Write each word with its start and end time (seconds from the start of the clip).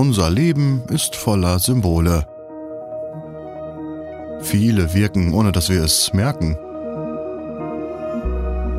Unser 0.00 0.30
Leben 0.30 0.82
ist 0.88 1.14
voller 1.14 1.58
Symbole. 1.58 2.26
Viele 4.40 4.94
wirken, 4.94 5.34
ohne 5.34 5.52
dass 5.52 5.68
wir 5.68 5.84
es 5.84 6.14
merken. 6.14 6.56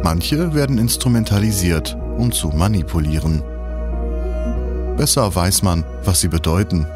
Manche 0.01 0.55
werden 0.55 0.79
instrumentalisiert, 0.79 1.95
um 2.17 2.31
zu 2.31 2.47
manipulieren. 2.47 3.43
Besser 4.97 5.35
weiß 5.35 5.61
man, 5.61 5.85
was 6.03 6.21
sie 6.21 6.27
bedeuten. 6.27 6.87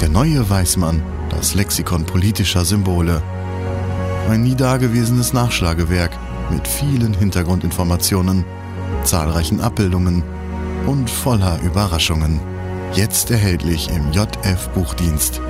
Der 0.00 0.08
neue 0.08 0.50
Weißmann, 0.50 1.04
das 1.30 1.54
Lexikon 1.54 2.04
politischer 2.04 2.64
Symbole. 2.64 3.22
Ein 4.28 4.42
nie 4.42 4.56
dagewesenes 4.56 5.32
Nachschlagewerk 5.32 6.10
mit 6.50 6.66
vielen 6.66 7.14
Hintergrundinformationen, 7.14 8.44
zahlreichen 9.04 9.60
Abbildungen 9.60 10.24
und 10.86 11.10
voller 11.10 11.60
Überraschungen. 11.62 12.40
Jetzt 12.92 13.30
erhältlich 13.30 13.88
im 13.90 14.12
JF 14.12 14.68
Buchdienst 14.74 15.40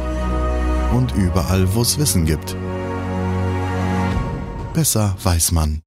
und 0.92 1.12
überall, 1.16 1.74
wo 1.74 1.82
es 1.82 1.98
Wissen 1.98 2.24
gibt. 2.24 2.56
Besser 4.72 5.16
weiß 5.22 5.52
man. 5.52 5.82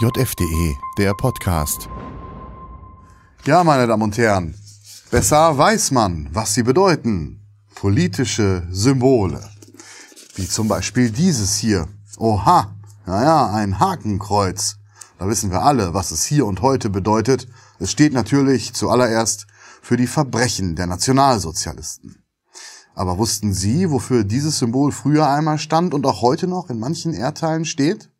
JF.de, 0.00 0.74
der 0.98 1.14
Podcast. 1.14 1.88
Ja, 3.44 3.64
meine 3.64 3.86
Damen 3.86 4.02
und 4.02 4.18
Herren, 4.18 4.54
besser 5.10 5.56
weiß 5.56 5.92
man, 5.92 6.28
was 6.32 6.54
sie 6.54 6.62
bedeuten. 6.62 7.40
Politische 7.74 8.66
Symbole. 8.70 9.40
Wie 10.34 10.48
zum 10.48 10.68
Beispiel 10.68 11.10
dieses 11.10 11.56
hier. 11.56 11.88
Oha, 12.18 12.74
naja, 13.06 13.50
ein 13.52 13.78
Hakenkreuz. 13.78 14.76
Da 15.18 15.28
wissen 15.28 15.50
wir 15.50 15.62
alle, 15.62 15.94
was 15.94 16.10
es 16.10 16.24
hier 16.24 16.44
und 16.46 16.60
heute 16.60 16.90
bedeutet. 16.90 17.46
Es 17.78 17.90
steht 17.90 18.12
natürlich 18.12 18.72
zuallererst 18.72 19.46
für 19.82 19.96
die 19.96 20.06
Verbrechen 20.06 20.76
der 20.76 20.86
Nationalsozialisten. 20.86 22.22
Aber 22.94 23.18
wussten 23.18 23.52
Sie, 23.52 23.90
wofür 23.90 24.24
dieses 24.24 24.58
Symbol 24.58 24.90
früher 24.90 25.28
einmal 25.28 25.58
stand 25.58 25.92
und 25.92 26.06
auch 26.06 26.22
heute 26.22 26.46
noch 26.46 26.70
in 26.70 26.78
manchen 26.78 27.12
Erdteilen 27.12 27.66
steht? 27.66 28.10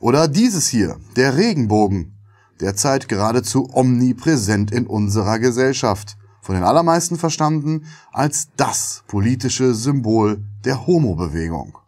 Oder 0.00 0.26
dieses 0.26 0.66
hier, 0.66 0.98
der 1.14 1.36
Regenbogen, 1.36 2.18
derzeit 2.60 3.08
geradezu 3.08 3.68
omnipräsent 3.72 4.72
in 4.72 4.86
unserer 4.88 5.38
Gesellschaft, 5.38 6.16
von 6.40 6.56
den 6.56 6.64
allermeisten 6.64 7.16
verstanden 7.16 7.86
als 8.10 8.48
das 8.56 9.04
politische 9.06 9.74
Symbol 9.74 10.44
der 10.64 10.88
Homo-Bewegung. 10.88 11.78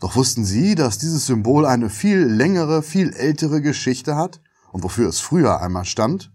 Doch 0.00 0.14
wussten 0.14 0.44
Sie, 0.44 0.74
dass 0.74 0.98
dieses 0.98 1.24
Symbol 1.24 1.64
eine 1.64 1.88
viel 1.88 2.18
längere, 2.18 2.82
viel 2.82 3.14
ältere 3.14 3.62
Geschichte 3.62 4.14
hat 4.14 4.42
und 4.72 4.82
wofür 4.82 5.08
es 5.08 5.20
früher 5.20 5.60
einmal 5.60 5.84
stand? 5.84 6.32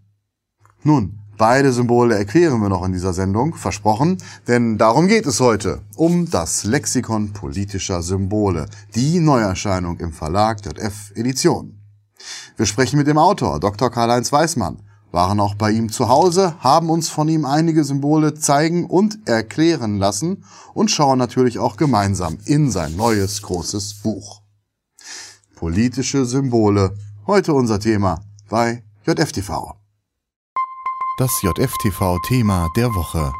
Nun, 0.82 1.20
beide 1.38 1.72
Symbole 1.72 2.16
erklären 2.16 2.60
wir 2.60 2.68
noch 2.68 2.84
in 2.84 2.92
dieser 2.92 3.12
Sendung, 3.12 3.54
versprochen, 3.54 4.18
denn 4.46 4.78
darum 4.78 5.08
geht 5.08 5.26
es 5.26 5.40
heute, 5.40 5.82
um 5.96 6.30
das 6.30 6.64
Lexikon 6.64 7.32
politischer 7.32 8.02
Symbole, 8.02 8.66
die 8.94 9.20
Neuerscheinung 9.20 9.98
im 9.98 10.12
Verlag 10.12 10.64
JF 10.64 11.12
Edition. 11.14 11.80
Wir 12.56 12.66
sprechen 12.66 12.98
mit 12.98 13.06
dem 13.06 13.18
Autor, 13.18 13.60
Dr. 13.60 13.90
Karl-Heinz 13.90 14.32
Weismann, 14.32 14.82
waren 15.14 15.40
auch 15.40 15.54
bei 15.54 15.70
ihm 15.70 15.90
zu 15.90 16.08
Hause, 16.08 16.56
haben 16.60 16.90
uns 16.90 17.08
von 17.08 17.28
ihm 17.28 17.44
einige 17.44 17.84
Symbole 17.84 18.34
zeigen 18.34 18.84
und 18.84 19.26
erklären 19.26 19.98
lassen 19.98 20.44
und 20.74 20.90
schauen 20.90 21.18
natürlich 21.18 21.58
auch 21.58 21.76
gemeinsam 21.76 22.38
in 22.44 22.70
sein 22.70 22.96
neues 22.96 23.40
großes 23.42 24.02
Buch. 24.02 24.42
Politische 25.54 26.26
Symbole, 26.26 26.96
heute 27.26 27.54
unser 27.54 27.80
Thema 27.80 28.20
bei 28.50 28.82
JFTV. 29.06 29.74
Das 31.18 31.30
JFTV-Thema 31.42 32.68
der 32.76 32.88
Woche. 32.94 33.32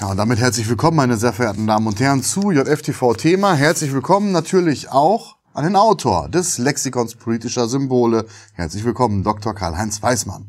Ja, 0.00 0.10
und 0.10 0.16
damit 0.16 0.38
herzlich 0.38 0.68
willkommen, 0.68 0.96
meine 0.96 1.16
sehr 1.16 1.32
verehrten 1.32 1.66
Damen 1.66 1.86
und 1.86 2.00
Herren, 2.00 2.22
zu 2.22 2.50
JFTV-Thema. 2.50 3.54
Herzlich 3.54 3.92
willkommen 3.92 4.32
natürlich 4.32 4.90
auch 4.90 5.36
an 5.54 5.64
den 5.64 5.76
Autor 5.76 6.28
des 6.28 6.58
Lexikons 6.58 7.14
politischer 7.14 7.68
Symbole. 7.68 8.26
Herzlich 8.54 8.84
willkommen, 8.84 9.22
Dr. 9.22 9.54
Karl-Heinz 9.54 10.02
Weismann. 10.02 10.48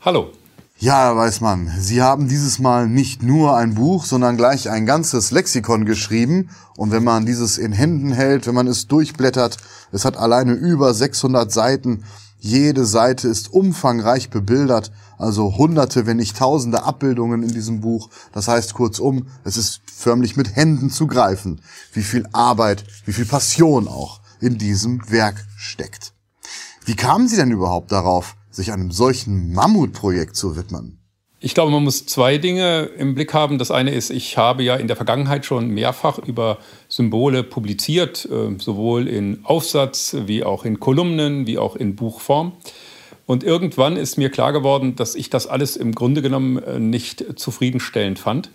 Hallo. 0.00 0.32
Ja, 0.82 1.04
Herr 1.04 1.16
Weismann, 1.16 1.70
Sie 1.78 2.02
haben 2.02 2.26
dieses 2.26 2.58
Mal 2.58 2.88
nicht 2.88 3.22
nur 3.22 3.56
ein 3.56 3.74
Buch, 3.76 4.04
sondern 4.04 4.36
gleich 4.36 4.68
ein 4.68 4.84
ganzes 4.84 5.30
Lexikon 5.30 5.84
geschrieben. 5.84 6.50
Und 6.76 6.90
wenn 6.90 7.04
man 7.04 7.24
dieses 7.24 7.56
in 7.56 7.70
Händen 7.70 8.10
hält, 8.10 8.48
wenn 8.48 8.56
man 8.56 8.66
es 8.66 8.88
durchblättert, 8.88 9.58
es 9.92 10.04
hat 10.04 10.16
alleine 10.16 10.54
über 10.54 10.92
600 10.92 11.52
Seiten. 11.52 12.02
Jede 12.40 12.84
Seite 12.84 13.28
ist 13.28 13.52
umfangreich 13.52 14.28
bebildert, 14.30 14.90
also 15.18 15.56
hunderte, 15.56 16.04
wenn 16.06 16.16
nicht 16.16 16.36
tausende 16.36 16.82
Abbildungen 16.82 17.44
in 17.44 17.52
diesem 17.52 17.80
Buch. 17.80 18.10
Das 18.32 18.48
heißt 18.48 18.74
kurzum, 18.74 19.28
es 19.44 19.56
ist 19.56 19.82
förmlich 19.86 20.36
mit 20.36 20.56
Händen 20.56 20.90
zu 20.90 21.06
greifen, 21.06 21.60
wie 21.92 22.02
viel 22.02 22.26
Arbeit, 22.32 22.82
wie 23.04 23.12
viel 23.12 23.26
Passion 23.26 23.86
auch 23.86 24.20
in 24.40 24.58
diesem 24.58 25.00
Werk 25.08 25.46
steckt. 25.56 26.12
Wie 26.84 26.96
kamen 26.96 27.28
Sie 27.28 27.36
denn 27.36 27.52
überhaupt 27.52 27.92
darauf, 27.92 28.34
sich 28.54 28.72
einem 28.72 28.90
solchen 28.90 29.52
Mammutprojekt 29.52 30.36
zu 30.36 30.56
widmen? 30.56 30.98
Ich 31.44 31.54
glaube, 31.54 31.72
man 31.72 31.82
muss 31.82 32.06
zwei 32.06 32.38
Dinge 32.38 32.82
im 32.96 33.16
Blick 33.16 33.34
haben. 33.34 33.58
Das 33.58 33.72
eine 33.72 33.90
ist, 33.90 34.10
ich 34.10 34.38
habe 34.38 34.62
ja 34.62 34.76
in 34.76 34.86
der 34.86 34.94
Vergangenheit 34.94 35.44
schon 35.44 35.70
mehrfach 35.70 36.18
über 36.18 36.58
Symbole 36.88 37.42
publiziert, 37.42 38.28
äh, 38.30 38.56
sowohl 38.58 39.08
in 39.08 39.40
Aufsatz 39.42 40.14
wie 40.26 40.44
auch 40.44 40.64
in 40.64 40.78
Kolumnen, 40.78 41.48
wie 41.48 41.58
auch 41.58 41.74
in 41.74 41.96
Buchform. 41.96 42.52
Und 43.26 43.42
irgendwann 43.42 43.96
ist 43.96 44.18
mir 44.18 44.30
klar 44.30 44.52
geworden, 44.52 44.94
dass 44.94 45.16
ich 45.16 45.30
das 45.30 45.48
alles 45.48 45.76
im 45.76 45.96
Grunde 45.96 46.22
genommen 46.22 46.62
äh, 46.62 46.78
nicht 46.78 47.24
zufriedenstellend 47.36 48.20
fand. 48.20 48.50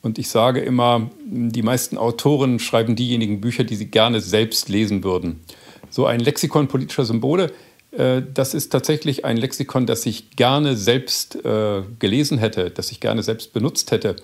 Und 0.00 0.18
ich 0.18 0.28
sage 0.28 0.58
immer, 0.60 1.10
die 1.24 1.62
meisten 1.62 1.96
Autoren 1.96 2.58
schreiben 2.58 2.96
diejenigen 2.96 3.40
Bücher, 3.40 3.62
die 3.62 3.76
sie 3.76 3.86
gerne 3.86 4.20
selbst 4.20 4.68
lesen 4.68 5.04
würden. 5.04 5.44
So 5.90 6.06
ein 6.06 6.18
Lexikon 6.18 6.66
politischer 6.66 7.04
Symbole, 7.04 7.52
das 7.92 8.54
ist 8.54 8.70
tatsächlich 8.70 9.24
ein 9.26 9.36
Lexikon, 9.36 9.84
das 9.84 10.06
ich 10.06 10.30
gerne 10.30 10.76
selbst 10.76 11.44
äh, 11.44 11.82
gelesen 11.98 12.38
hätte, 12.38 12.70
das 12.70 12.90
ich 12.90 13.00
gerne 13.00 13.22
selbst 13.22 13.52
benutzt 13.52 13.90
hätte. 13.90 14.16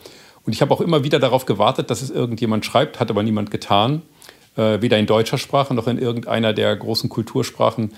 Und 0.44 0.54
ich 0.54 0.62
habe 0.62 0.72
auch 0.72 0.80
immer 0.80 1.04
wieder 1.04 1.18
darauf 1.18 1.44
gewartet, 1.44 1.90
dass 1.90 2.00
es 2.00 2.10
irgendjemand 2.10 2.64
schreibt, 2.64 2.98
hat 2.98 3.10
aber 3.10 3.22
niemand 3.22 3.50
getan. 3.50 4.02
Äh, 4.56 4.80
weder 4.80 4.98
in 4.98 5.04
deutscher 5.04 5.36
Sprache 5.36 5.74
noch 5.74 5.86
in 5.86 5.98
irgendeiner 5.98 6.54
der 6.54 6.74
großen 6.74 7.10
Kultursprachen, 7.10 7.92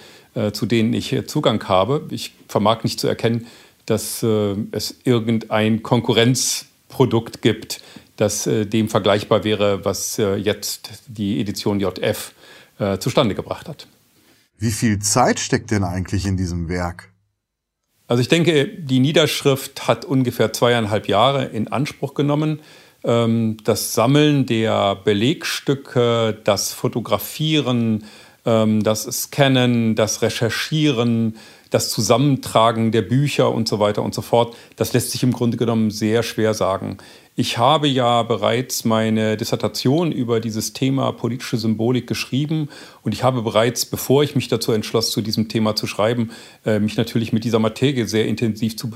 zu 0.52 0.64
denen 0.66 0.92
ich 0.92 1.26
Zugang 1.26 1.66
habe. 1.66 2.06
Ich 2.10 2.34
vermag 2.46 2.84
nicht 2.84 3.00
zu 3.00 3.08
erkennen, 3.08 3.48
dass 3.84 4.22
es 4.22 4.94
irgendein 5.02 5.82
Konkurrenz 5.82 6.66
Produkt 6.90 7.40
gibt, 7.40 7.80
das 8.16 8.46
äh, 8.46 8.66
dem 8.66 8.90
vergleichbar 8.90 9.44
wäre, 9.44 9.84
was 9.86 10.18
äh, 10.18 10.34
jetzt 10.34 10.90
die 11.06 11.40
Edition 11.40 11.80
JF 11.80 12.34
äh, 12.78 12.98
zustande 12.98 13.34
gebracht 13.34 13.66
hat. 13.66 13.86
Wie 14.60 14.72
viel 14.72 14.98
Zeit 14.98 15.40
steckt 15.40 15.70
denn 15.70 15.84
eigentlich 15.84 16.26
in 16.26 16.36
diesem 16.36 16.68
Werk? 16.68 17.14
Also 18.06 18.20
ich 18.20 18.28
denke, 18.28 18.68
die 18.68 19.00
Niederschrift 19.00 19.88
hat 19.88 20.04
ungefähr 20.04 20.52
zweieinhalb 20.52 21.08
Jahre 21.08 21.46
in 21.46 21.68
Anspruch 21.68 22.12
genommen. 22.12 22.60
Ähm, 23.02 23.56
das 23.64 23.94
Sammeln 23.94 24.44
der 24.44 24.96
Belegstücke, 24.96 26.38
das 26.44 26.74
Fotografieren, 26.74 28.04
ähm, 28.44 28.82
das 28.82 29.04
Scannen, 29.04 29.94
das 29.94 30.20
Recherchieren, 30.20 31.38
das 31.70 31.90
Zusammentragen 31.90 32.92
der 32.92 33.02
Bücher 33.02 33.52
und 33.52 33.68
so 33.68 33.78
weiter 33.78 34.02
und 34.02 34.14
so 34.14 34.22
fort, 34.22 34.56
das 34.76 34.92
lässt 34.92 35.12
sich 35.12 35.22
im 35.22 35.32
Grunde 35.32 35.56
genommen 35.56 35.90
sehr 35.90 36.22
schwer 36.22 36.52
sagen. 36.52 36.98
Ich 37.36 37.56
habe 37.56 37.86
ja 37.86 38.22
bereits 38.22 38.84
meine 38.84 39.36
Dissertation 39.36 40.12
über 40.12 40.40
dieses 40.40 40.74
Thema 40.74 41.12
politische 41.12 41.56
Symbolik 41.56 42.06
geschrieben 42.06 42.68
und 43.02 43.14
ich 43.14 43.22
habe 43.22 43.40
bereits, 43.40 43.86
bevor 43.86 44.22
ich 44.24 44.34
mich 44.34 44.48
dazu 44.48 44.72
entschloss, 44.72 45.10
zu 45.10 45.22
diesem 45.22 45.48
Thema 45.48 45.74
zu 45.74 45.86
schreiben, 45.86 46.32
äh, 46.66 46.80
mich 46.80 46.96
natürlich 46.98 47.32
mit 47.32 47.44
dieser 47.44 47.60
Materie 47.60 48.06
sehr 48.06 48.26
intensiv 48.26 48.76
zu, 48.76 48.90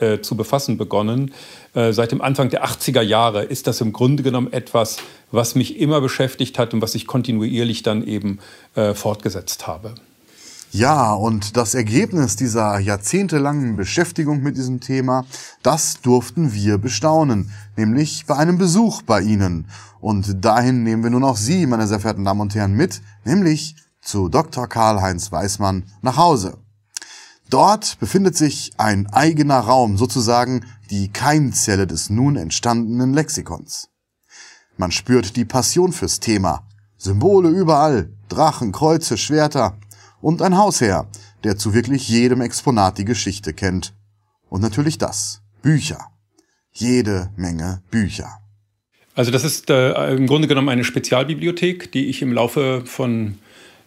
äh, 0.00 0.20
zu 0.20 0.36
befassen 0.36 0.78
begonnen. 0.78 1.34
Äh, 1.74 1.92
seit 1.92 2.12
dem 2.12 2.22
Anfang 2.22 2.48
der 2.48 2.64
80er 2.64 3.02
Jahre 3.02 3.42
ist 3.42 3.66
das 3.66 3.80
im 3.82 3.92
Grunde 3.92 4.22
genommen 4.22 4.52
etwas, 4.52 4.96
was 5.30 5.54
mich 5.54 5.78
immer 5.78 6.00
beschäftigt 6.00 6.58
hat 6.58 6.72
und 6.72 6.80
was 6.80 6.94
ich 6.94 7.06
kontinuierlich 7.06 7.82
dann 7.82 8.06
eben 8.06 8.38
äh, 8.76 8.94
fortgesetzt 8.94 9.66
habe. 9.66 9.94
Ja, 10.74 11.12
und 11.12 11.56
das 11.56 11.76
Ergebnis 11.76 12.34
dieser 12.34 12.80
jahrzehntelangen 12.80 13.76
Beschäftigung 13.76 14.42
mit 14.42 14.56
diesem 14.56 14.80
Thema, 14.80 15.24
das 15.62 16.00
durften 16.00 16.52
wir 16.52 16.78
bestaunen, 16.78 17.52
nämlich 17.76 18.26
bei 18.26 18.34
einem 18.34 18.58
Besuch 18.58 19.02
bei 19.02 19.20
Ihnen. 19.20 19.68
Und 20.00 20.44
dahin 20.44 20.82
nehmen 20.82 21.04
wir 21.04 21.10
nun 21.10 21.22
auch 21.22 21.36
Sie, 21.36 21.68
meine 21.68 21.86
sehr 21.86 22.00
verehrten 22.00 22.24
Damen 22.24 22.40
und 22.40 22.56
Herren, 22.56 22.72
mit, 22.72 23.02
nämlich 23.24 23.76
zu 24.02 24.28
Dr. 24.28 24.66
Karl-Heinz 24.66 25.30
Weismann 25.30 25.84
nach 26.02 26.16
Hause. 26.16 26.58
Dort 27.48 28.00
befindet 28.00 28.36
sich 28.36 28.72
ein 28.76 29.06
eigener 29.12 29.60
Raum, 29.60 29.96
sozusagen 29.96 30.66
die 30.90 31.06
Keimzelle 31.06 31.86
des 31.86 32.10
nun 32.10 32.34
entstandenen 32.34 33.14
Lexikons. 33.14 33.90
Man 34.76 34.90
spürt 34.90 35.36
die 35.36 35.44
Passion 35.44 35.92
fürs 35.92 36.18
Thema. 36.18 36.66
Symbole 36.96 37.50
überall, 37.50 38.10
Drachen, 38.28 38.72
Kreuze, 38.72 39.16
Schwerter, 39.16 39.76
Und 40.24 40.40
ein 40.40 40.56
Hausherr, 40.56 41.06
der 41.44 41.58
zu 41.58 41.74
wirklich 41.74 42.08
jedem 42.08 42.40
Exponat 42.40 42.96
die 42.96 43.04
Geschichte 43.04 43.52
kennt. 43.52 43.92
Und 44.48 44.62
natürlich 44.62 44.96
das. 44.96 45.42
Bücher. 45.60 45.98
Jede 46.72 47.28
Menge 47.36 47.82
Bücher. 47.90 48.38
Also 49.14 49.30
das 49.30 49.44
ist 49.44 49.68
äh, 49.68 50.14
im 50.14 50.26
Grunde 50.26 50.48
genommen 50.48 50.70
eine 50.70 50.82
Spezialbibliothek, 50.82 51.92
die 51.92 52.06
ich 52.06 52.22
im 52.22 52.32
Laufe 52.32 52.84
von 52.86 53.36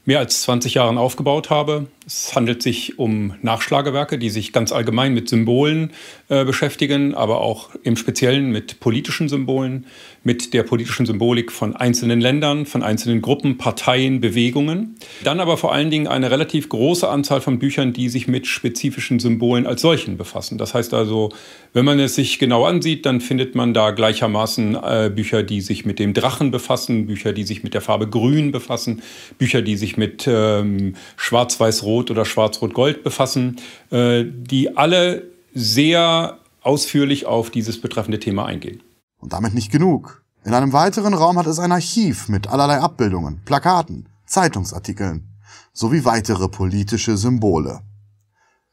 mehr 0.06 0.20
als 0.20 0.44
20 0.44 0.76
Jahren 0.76 1.00
aufgebaut 1.00 1.50
habe. 1.50 1.88
Es 2.10 2.34
handelt 2.34 2.64
sich 2.64 3.00
um 3.00 3.34
Nachschlagewerke, 3.42 4.18
die 4.18 4.30
sich 4.30 4.54
ganz 4.54 4.72
allgemein 4.72 5.14
mit 5.14 5.28
Symbolen 5.28 5.92
äh, 6.30 6.46
beschäftigen, 6.46 7.14
aber 7.14 7.42
auch 7.42 7.72
im 7.84 7.98
Speziellen 7.98 8.50
mit 8.50 8.80
politischen 8.80 9.28
Symbolen, 9.28 9.86
mit 10.24 10.54
der 10.54 10.64
politischen 10.64 11.06
Symbolik 11.06 11.52
von 11.52 11.76
einzelnen 11.76 12.22
Ländern, 12.22 12.66
von 12.66 12.82
einzelnen 12.82 13.22
Gruppen, 13.22 13.58
Parteien, 13.58 14.22
Bewegungen. 14.22 14.96
Dann 15.26 15.42
aber 15.42 15.58
vor 15.58 15.74
allen 15.74 15.92
Dingen 15.92 16.08
eine 16.08 16.32
relativ 16.32 16.70
große 16.70 17.10
Anzahl 17.10 17.42
von 17.42 17.60
Büchern, 17.60 17.92
die 17.92 18.08
sich 18.08 18.30
mit 18.30 18.48
spezifischen 18.48 19.20
Symbolen 19.20 19.68
als 19.68 19.82
solchen 19.82 20.16
befassen. 20.16 20.58
Das 20.58 20.74
heißt 20.74 20.94
also, 20.94 21.34
wenn 21.74 21.84
man 21.84 22.00
es 22.00 22.16
sich 22.16 22.40
genau 22.40 22.64
ansieht, 22.64 23.06
dann 23.06 23.20
findet 23.20 23.54
man 23.54 23.74
da 23.74 23.92
gleichermaßen 23.92 24.76
äh, 24.76 25.12
Bücher, 25.14 25.44
die 25.44 25.60
sich 25.60 25.86
mit 25.86 26.00
dem 26.00 26.14
Drachen 26.14 26.52
befassen, 26.52 27.06
Bücher, 27.08 27.34
die 27.34 27.44
sich 27.44 27.64
mit 27.64 27.74
der 27.74 27.82
Farbe 27.82 28.08
Grün 28.08 28.54
befassen, 28.54 29.02
Bücher, 29.38 29.62
die 29.62 29.76
sich 29.76 29.98
mit 29.98 30.26
ähm, 30.26 30.96
Schwarz-Weiß-Rot 31.18 31.97
Rot 31.98 32.12
oder 32.12 32.26
Schwarz-Rot-Gold 32.26 33.04
befassen, 33.04 33.58
äh, 33.90 34.24
die 34.26 34.78
alle 34.78 35.32
sehr 35.54 36.38
ausführlich 36.62 37.26
auf 37.26 37.50
dieses 37.50 37.82
betreffende 37.82 38.20
Thema 38.20 38.46
eingehen. 38.46 38.84
Und 39.18 39.34
damit 39.34 39.54
nicht 39.54 39.72
genug. 39.72 40.24
In 40.46 40.54
einem 40.54 40.74
weiteren 40.74 41.14
Raum 41.14 41.38
hat 41.38 41.48
es 41.48 41.60
ein 41.60 41.72
Archiv 41.72 42.30
mit 42.30 42.48
allerlei 42.48 42.80
Abbildungen, 42.80 43.42
Plakaten, 43.44 44.08
Zeitungsartikeln 44.26 45.28
sowie 45.74 46.06
weitere 46.06 46.48
politische 46.50 47.18
Symbole. 47.18 47.82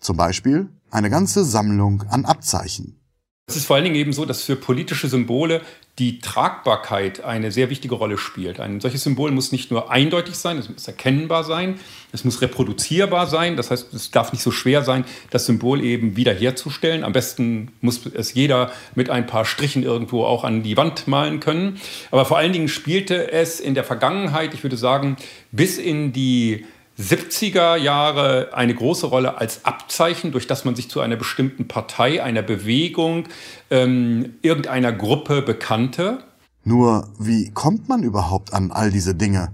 Zum 0.01 0.17
Beispiel 0.17 0.69
eine 0.91 1.11
ganze 1.11 1.45
Sammlung 1.45 2.03
an 2.09 2.25
Abzeichen. 2.25 3.01
Es 3.47 3.57
ist 3.57 3.67
vor 3.67 3.77
allen 3.77 3.85
Dingen 3.85 3.97
eben 3.97 4.13
so, 4.13 4.25
dass 4.25 4.43
für 4.43 4.57
politische 4.57 5.09
Symbole 5.09 5.63
die 6.01 6.19
Tragbarkeit 6.19 7.23
eine 7.23 7.53
sehr 7.53 7.71
wichtige 7.71 7.95
Rolle 7.95 8.19
spielt. 8.19 8.59
Ein 8.59 8.81
solches 8.81 9.05
Symbol 9.05 9.31
muss 9.31 9.53
nicht 9.53 9.71
nur 9.71 9.93
eindeutig 9.93 10.35
sein, 10.35 10.59
es 10.59 10.69
muss 10.69 10.89
erkennbar 10.89 11.45
sein, 11.45 11.79
es 12.11 12.25
muss 12.25 12.43
reproduzierbar 12.43 13.29
sein. 13.29 13.57
Das 13.57 13.71
heißt, 13.71 13.95
es 13.95 14.11
darf 14.11 14.33
nicht 14.33 14.43
so 14.43 14.51
schwer 14.51 14.83
sein, 14.83 15.05
das 15.31 15.47
Symbol 15.47 15.81
eben 15.81 16.17
wiederherzustellen. 16.17 17.05
Am 17.05 17.13
besten 17.13 17.71
muss 17.81 18.07
es 18.07 18.35
jeder 18.35 18.73
mit 18.97 19.09
ein 19.09 19.27
paar 19.27 19.45
Strichen 19.45 19.85
irgendwo 19.85 20.25
auch 20.25 20.43
an 20.43 20.65
die 20.65 20.77
Wand 20.77 21.07
malen 21.07 21.39
können. 21.39 21.81
Aber 22.11 22.25
vor 22.25 22.39
allen 22.39 22.53
Dingen 22.53 22.69
spielte 22.69 23.31
es 23.31 23.61
in 23.61 23.75
der 23.75 23.85
Vergangenheit, 23.85 24.53
ich 24.53 24.65
würde 24.65 24.77
sagen, 24.77 25.17
bis 25.53 25.79
in 25.79 26.13
die 26.13 26.67
70er 26.99 27.77
Jahre 27.77 28.51
eine 28.53 28.75
große 28.75 29.07
Rolle 29.07 29.39
als 29.39 29.65
Abzeichen, 29.65 30.33
durch 30.33 30.47
das 30.47 30.65
man 30.65 30.77
sich 30.77 30.89
zu 30.89 31.01
einer 31.01 31.17
bestimmten 31.17 31.67
Partei, 31.67 32.23
einer 32.23 32.43
Bewegung, 32.43 33.29
ähm, 33.71 34.35
irgendeiner 34.43 34.93
Gruppe 34.93 35.43
bekannte. 35.43 36.19
Nur 36.63 37.09
wie 37.19 37.51
kommt 37.51 37.89
man 37.89 38.03
überhaupt 38.03 38.53
an 38.53 38.71
all 38.71 38.91
diese 38.91 39.15
Dinge? 39.15 39.53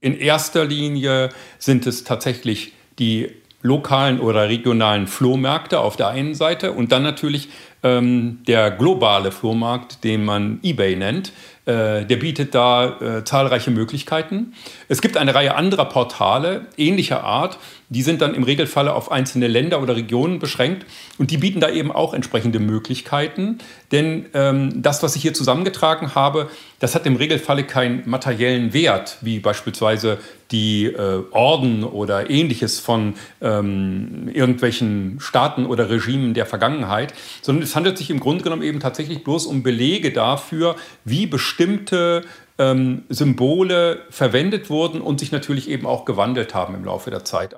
In 0.00 0.18
erster 0.18 0.64
Linie 0.64 1.28
sind 1.58 1.86
es 1.86 2.04
tatsächlich 2.04 2.72
die 2.98 3.30
lokalen 3.62 4.18
oder 4.20 4.48
regionalen 4.48 5.06
Flohmärkte 5.06 5.78
auf 5.78 5.96
der 5.96 6.08
einen 6.08 6.34
Seite 6.34 6.72
und 6.72 6.90
dann 6.90 7.04
natürlich 7.04 7.48
ähm, 7.84 8.40
der 8.46 8.70
globale 8.72 9.30
Flohmarkt, 9.30 10.04
den 10.04 10.24
man 10.24 10.58
eBay 10.62 10.96
nennt, 10.96 11.32
äh, 11.64 12.04
der 12.04 12.16
bietet 12.16 12.54
da 12.54 13.00
äh, 13.00 13.24
zahlreiche 13.24 13.70
Möglichkeiten. 13.70 14.54
Es 14.92 15.00
gibt 15.00 15.16
eine 15.16 15.34
Reihe 15.34 15.54
anderer 15.54 15.86
Portale 15.86 16.66
ähnlicher 16.76 17.24
Art, 17.24 17.58
die 17.88 18.02
sind 18.02 18.20
dann 18.20 18.34
im 18.34 18.42
Regelfalle 18.42 18.92
auf 18.92 19.10
einzelne 19.10 19.48
Länder 19.48 19.80
oder 19.80 19.96
Regionen 19.96 20.38
beschränkt 20.38 20.84
und 21.16 21.30
die 21.30 21.38
bieten 21.38 21.60
da 21.60 21.70
eben 21.70 21.90
auch 21.90 22.12
entsprechende 22.12 22.58
Möglichkeiten. 22.58 23.56
Denn 23.90 24.26
ähm, 24.34 24.82
das, 24.82 25.02
was 25.02 25.16
ich 25.16 25.22
hier 25.22 25.32
zusammengetragen 25.32 26.14
habe, 26.14 26.50
das 26.78 26.94
hat 26.94 27.06
im 27.06 27.16
Regelfalle 27.16 27.64
keinen 27.64 28.02
materiellen 28.04 28.74
Wert, 28.74 29.16
wie 29.22 29.38
beispielsweise 29.38 30.18
die 30.50 30.84
äh, 30.84 31.22
Orden 31.30 31.84
oder 31.84 32.28
ähnliches 32.28 32.78
von 32.78 33.14
ähm, 33.40 34.28
irgendwelchen 34.30 35.20
Staaten 35.20 35.64
oder 35.64 35.88
Regimen 35.88 36.34
der 36.34 36.44
Vergangenheit, 36.44 37.14
sondern 37.40 37.62
es 37.62 37.74
handelt 37.74 37.96
sich 37.96 38.10
im 38.10 38.20
Grunde 38.20 38.44
genommen 38.44 38.62
eben 38.62 38.80
tatsächlich 38.80 39.24
bloß 39.24 39.46
um 39.46 39.62
Belege 39.62 40.12
dafür, 40.12 40.76
wie 41.06 41.26
bestimmte 41.26 42.24
ähm, 42.62 43.04
Symbole 43.08 44.02
verwendet 44.10 44.70
wurden 44.70 45.00
und 45.00 45.20
sich 45.20 45.32
natürlich 45.32 45.68
eben 45.68 45.86
auch 45.86 46.04
gewandelt 46.04 46.54
haben 46.54 46.74
im 46.74 46.84
Laufe 46.84 47.10
der 47.10 47.24
Zeit. 47.24 47.56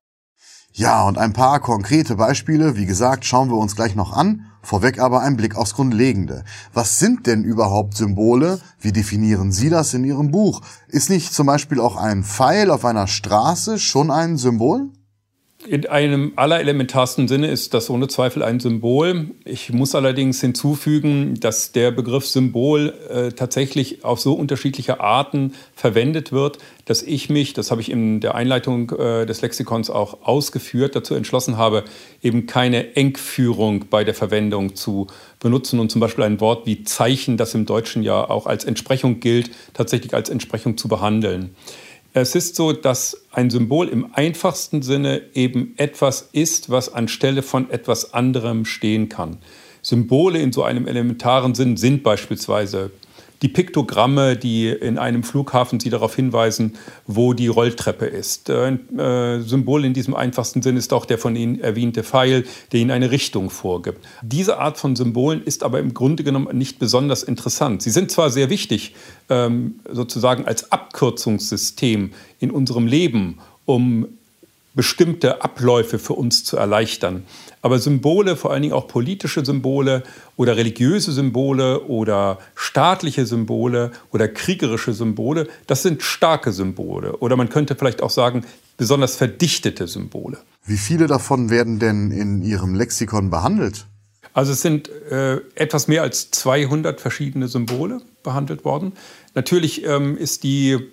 Ja, 0.72 1.04
und 1.04 1.18
ein 1.18 1.32
paar 1.32 1.60
konkrete 1.60 2.16
Beispiele, 2.16 2.76
wie 2.76 2.86
gesagt, 2.86 3.24
schauen 3.24 3.48
wir 3.48 3.56
uns 3.56 3.76
gleich 3.76 3.94
noch 3.94 4.12
an. 4.12 4.46
Vorweg 4.60 4.98
aber 4.98 5.20
ein 5.20 5.36
Blick 5.36 5.56
aufs 5.56 5.74
Grundlegende. 5.74 6.42
Was 6.72 6.98
sind 6.98 7.26
denn 7.26 7.44
überhaupt 7.44 7.96
Symbole? 7.96 8.58
Wie 8.80 8.90
definieren 8.90 9.52
Sie 9.52 9.70
das 9.70 9.94
in 9.94 10.02
Ihrem 10.02 10.32
Buch? 10.32 10.62
Ist 10.88 11.10
nicht 11.10 11.32
zum 11.32 11.46
Beispiel 11.46 11.80
auch 11.80 11.96
ein 11.96 12.24
Pfeil 12.24 12.70
auf 12.70 12.84
einer 12.84 13.06
Straße 13.06 13.78
schon 13.78 14.10
ein 14.10 14.36
Symbol? 14.36 14.90
In 15.66 15.86
einem 15.86 16.34
allerelementarsten 16.36 17.26
Sinne 17.26 17.46
ist 17.46 17.72
das 17.72 17.88
ohne 17.88 18.06
Zweifel 18.06 18.42
ein 18.42 18.60
Symbol. 18.60 19.30
Ich 19.46 19.72
muss 19.72 19.94
allerdings 19.94 20.38
hinzufügen, 20.42 21.40
dass 21.40 21.72
der 21.72 21.90
Begriff 21.90 22.26
Symbol 22.26 22.92
äh, 23.08 23.32
tatsächlich 23.32 24.04
auf 24.04 24.20
so 24.20 24.34
unterschiedliche 24.34 25.00
Arten 25.00 25.54
verwendet 25.74 26.32
wird, 26.32 26.58
dass 26.84 27.02
ich 27.02 27.30
mich, 27.30 27.54
das 27.54 27.70
habe 27.70 27.80
ich 27.80 27.90
in 27.90 28.20
der 28.20 28.34
Einleitung 28.34 28.90
äh, 28.90 29.24
des 29.24 29.40
Lexikons 29.40 29.88
auch 29.88 30.26
ausgeführt, 30.26 30.96
dazu 30.96 31.14
entschlossen 31.14 31.56
habe, 31.56 31.84
eben 32.22 32.44
keine 32.44 32.94
Engführung 32.94 33.86
bei 33.88 34.04
der 34.04 34.14
Verwendung 34.14 34.74
zu 34.74 35.06
benutzen 35.40 35.80
und 35.80 35.90
zum 35.90 36.02
Beispiel 36.02 36.24
ein 36.24 36.40
Wort 36.40 36.66
wie 36.66 36.84
Zeichen, 36.84 37.38
das 37.38 37.54
im 37.54 37.64
Deutschen 37.64 38.02
ja 38.02 38.28
auch 38.28 38.44
als 38.44 38.64
Entsprechung 38.64 39.20
gilt, 39.20 39.50
tatsächlich 39.72 40.12
als 40.12 40.28
Entsprechung 40.28 40.76
zu 40.76 40.88
behandeln. 40.88 41.54
Es 42.16 42.36
ist 42.36 42.54
so, 42.54 42.72
dass 42.72 43.26
ein 43.32 43.50
Symbol 43.50 43.88
im 43.88 44.14
einfachsten 44.14 44.82
Sinne 44.82 45.22
eben 45.34 45.74
etwas 45.78 46.28
ist, 46.30 46.70
was 46.70 46.94
anstelle 46.94 47.42
von 47.42 47.68
etwas 47.70 48.14
anderem 48.14 48.66
stehen 48.66 49.08
kann. 49.08 49.38
Symbole 49.82 50.38
in 50.38 50.52
so 50.52 50.62
einem 50.62 50.86
elementaren 50.86 51.56
Sinn 51.56 51.76
sind 51.76 52.04
beispielsweise 52.04 52.92
die 53.42 53.48
Piktogramme, 53.48 54.36
die 54.36 54.68
in 54.68 54.98
einem 54.98 55.22
Flughafen 55.22 55.80
Sie 55.80 55.90
darauf 55.90 56.14
hinweisen, 56.16 56.74
wo 57.06 57.34
die 57.34 57.48
Rolltreppe 57.48 58.06
ist. 58.06 58.48
Ein 58.50 58.98
äh, 58.98 59.40
Symbol 59.40 59.84
in 59.84 59.92
diesem 59.92 60.14
einfachsten 60.14 60.62
Sinn 60.62 60.76
ist 60.76 60.92
auch 60.92 61.04
der 61.04 61.18
von 61.18 61.36
Ihnen 61.36 61.60
erwähnte 61.60 62.02
Pfeil, 62.02 62.44
der 62.72 62.80
Ihnen 62.80 62.90
eine 62.90 63.10
Richtung 63.10 63.50
vorgibt. 63.50 64.04
Diese 64.22 64.58
Art 64.58 64.78
von 64.78 64.96
Symbolen 64.96 65.42
ist 65.42 65.62
aber 65.62 65.78
im 65.80 65.94
Grunde 65.94 66.24
genommen 66.24 66.56
nicht 66.56 66.78
besonders 66.78 67.22
interessant. 67.22 67.82
Sie 67.82 67.90
sind 67.90 68.10
zwar 68.10 68.30
sehr 68.30 68.50
wichtig, 68.50 68.94
ähm, 69.28 69.80
sozusagen 69.90 70.46
als 70.46 70.72
Abkürzungssystem 70.72 72.12
in 72.40 72.50
unserem 72.50 72.86
Leben, 72.86 73.38
um 73.66 74.08
bestimmte 74.74 75.42
Abläufe 75.42 75.98
für 75.98 76.14
uns 76.14 76.44
zu 76.44 76.56
erleichtern. 76.56 77.24
Aber 77.64 77.78
Symbole, 77.78 78.36
vor 78.36 78.52
allen 78.52 78.60
Dingen 78.60 78.74
auch 78.74 78.88
politische 78.88 79.42
Symbole 79.42 80.02
oder 80.36 80.58
religiöse 80.58 81.12
Symbole 81.12 81.84
oder 81.84 82.38
staatliche 82.54 83.24
Symbole 83.24 83.90
oder 84.12 84.28
kriegerische 84.28 84.92
Symbole, 84.92 85.48
das 85.66 85.82
sind 85.82 86.02
starke 86.02 86.52
Symbole. 86.52 87.16
Oder 87.20 87.36
man 87.36 87.48
könnte 87.48 87.74
vielleicht 87.74 88.02
auch 88.02 88.10
sagen, 88.10 88.44
besonders 88.76 89.16
verdichtete 89.16 89.88
Symbole. 89.88 90.36
Wie 90.66 90.76
viele 90.76 91.06
davon 91.06 91.48
werden 91.48 91.78
denn 91.78 92.10
in 92.10 92.42
Ihrem 92.42 92.74
Lexikon 92.74 93.30
behandelt? 93.30 93.86
Also 94.34 94.52
es 94.52 94.60
sind 94.60 94.90
äh, 95.10 95.36
etwas 95.54 95.88
mehr 95.88 96.02
als 96.02 96.30
200 96.32 97.00
verschiedene 97.00 97.48
Symbole 97.48 98.02
behandelt 98.22 98.66
worden. 98.66 98.92
Natürlich 99.34 99.86
ähm, 99.86 100.18
ist 100.18 100.42
die 100.42 100.90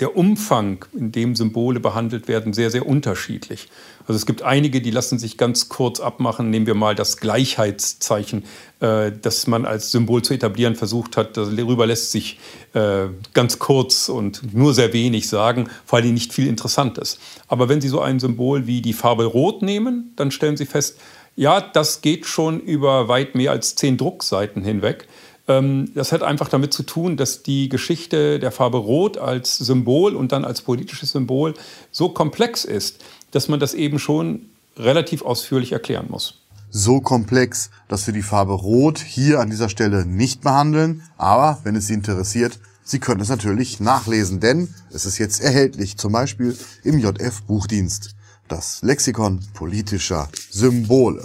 der 0.00 0.16
Umfang, 0.16 0.84
in 0.92 1.12
dem 1.12 1.36
Symbole 1.36 1.80
behandelt 1.80 2.28
werden, 2.28 2.52
sehr, 2.52 2.70
sehr 2.70 2.86
unterschiedlich. 2.86 3.68
Also 4.06 4.14
es 4.14 4.26
gibt 4.26 4.42
einige, 4.42 4.80
die 4.80 4.90
lassen 4.90 5.18
sich 5.18 5.36
ganz 5.36 5.68
kurz 5.68 6.00
abmachen. 6.00 6.50
Nehmen 6.50 6.66
wir 6.66 6.74
mal 6.74 6.94
das 6.94 7.18
Gleichheitszeichen, 7.18 8.44
äh, 8.80 9.12
das 9.12 9.46
man 9.46 9.66
als 9.66 9.92
Symbol 9.92 10.22
zu 10.22 10.34
etablieren 10.34 10.74
versucht 10.74 11.16
hat. 11.16 11.36
Darüber 11.36 11.86
lässt 11.86 12.10
sich 12.10 12.40
äh, 12.72 13.06
ganz 13.34 13.58
kurz 13.58 14.08
und 14.08 14.54
nur 14.54 14.74
sehr 14.74 14.92
wenig 14.92 15.28
sagen, 15.28 15.68
vor 15.84 15.98
allem 15.98 16.14
nicht 16.14 16.32
viel 16.32 16.48
Interessantes. 16.48 17.18
Aber 17.46 17.68
wenn 17.68 17.80
Sie 17.80 17.88
so 17.88 18.00
ein 18.00 18.18
Symbol 18.18 18.66
wie 18.66 18.80
die 18.80 18.94
Farbe 18.94 19.26
Rot 19.26 19.62
nehmen, 19.62 20.12
dann 20.16 20.30
stellen 20.30 20.56
Sie 20.56 20.66
fest, 20.66 20.98
ja, 21.36 21.60
das 21.60 22.00
geht 22.02 22.26
schon 22.26 22.60
über 22.60 23.08
weit 23.08 23.34
mehr 23.34 23.52
als 23.52 23.76
zehn 23.76 23.96
Druckseiten 23.96 24.62
hinweg. 24.62 25.06
Ähm, 25.50 25.90
das 25.94 26.12
hat 26.12 26.22
einfach 26.22 26.48
damit 26.48 26.72
zu 26.72 26.84
tun, 26.84 27.16
dass 27.16 27.42
die 27.42 27.68
Geschichte 27.68 28.38
der 28.38 28.52
Farbe 28.52 28.78
Rot 28.78 29.18
als 29.18 29.58
Symbol 29.58 30.14
und 30.14 30.30
dann 30.30 30.44
als 30.44 30.62
politisches 30.62 31.10
Symbol 31.10 31.54
so 31.90 32.10
komplex 32.10 32.64
ist, 32.64 33.04
dass 33.32 33.48
man 33.48 33.58
das 33.58 33.74
eben 33.74 33.98
schon 33.98 34.46
relativ 34.76 35.22
ausführlich 35.22 35.72
erklären 35.72 36.06
muss. 36.08 36.34
So 36.70 37.00
komplex, 37.00 37.70
dass 37.88 38.06
wir 38.06 38.14
die 38.14 38.22
Farbe 38.22 38.52
Rot 38.52 38.98
hier 39.00 39.40
an 39.40 39.50
dieser 39.50 39.68
Stelle 39.68 40.06
nicht 40.06 40.42
behandeln. 40.42 41.02
Aber 41.16 41.58
wenn 41.64 41.74
es 41.74 41.88
Sie 41.88 41.94
interessiert, 41.94 42.60
Sie 42.84 43.00
können 43.00 43.20
es 43.20 43.28
natürlich 43.28 43.80
nachlesen, 43.80 44.38
denn 44.38 44.72
es 44.92 45.04
ist 45.04 45.18
jetzt 45.18 45.40
erhältlich, 45.40 45.96
zum 45.96 46.12
Beispiel 46.12 46.56
im 46.84 46.98
JF 46.98 47.42
Buchdienst. 47.42 48.14
das 48.48 48.82
Lexikon 48.82 49.40
politischer 49.54 50.28
Symbole. 50.50 51.24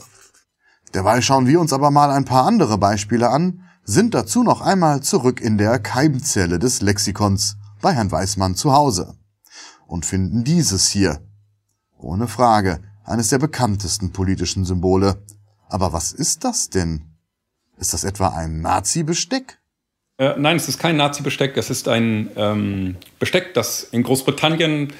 Derweil 0.93 1.23
schauen 1.23 1.47
wir 1.47 1.59
uns 1.59 1.73
aber 1.73 1.89
mal 1.89 2.11
ein 2.11 2.25
paar 2.25 2.45
andere 2.45 2.77
Beispiele 2.77 3.29
an, 3.29 3.64
sind 3.85 4.15
dazu 4.15 4.43
noch 4.43 4.61
einmal 4.61 5.01
zurück 5.01 5.39
in 5.39 5.57
der 5.57 5.77
Keimzelle 5.79 6.57
des 6.57 6.81
Lexikons 6.81 7.57
bei 7.81 7.93
Herrn 7.93 8.11
Weismann 8.11 8.55
zu 8.55 8.73
Hause 8.73 9.15
und 9.87 10.05
finden 10.05 10.43
dieses 10.43 10.89
hier. 10.89 11.21
Ohne 11.97 12.27
Frage 12.27 12.81
eines 13.03 13.29
der 13.29 13.37
bekanntesten 13.37 14.11
politischen 14.11 14.65
Symbole. 14.65 15.23
Aber 15.69 15.93
was 15.93 16.11
ist 16.11 16.43
das 16.43 16.69
denn? 16.69 17.15
Ist 17.77 17.93
das 17.93 18.03
etwa 18.03 18.29
ein 18.29 18.61
Nazi-Besteck? 18.61 19.59
Äh, 20.17 20.33
nein, 20.37 20.57
es 20.57 20.67
ist 20.67 20.79
kein 20.79 20.97
Nazi-Besteck. 20.97 21.55
Es 21.55 21.69
ist 21.69 21.87
ein 21.87 22.31
ähm, 22.35 22.95
Besteck, 23.19 23.53
das 23.53 23.83
in 23.83 24.01
Großbritannien 24.01 24.93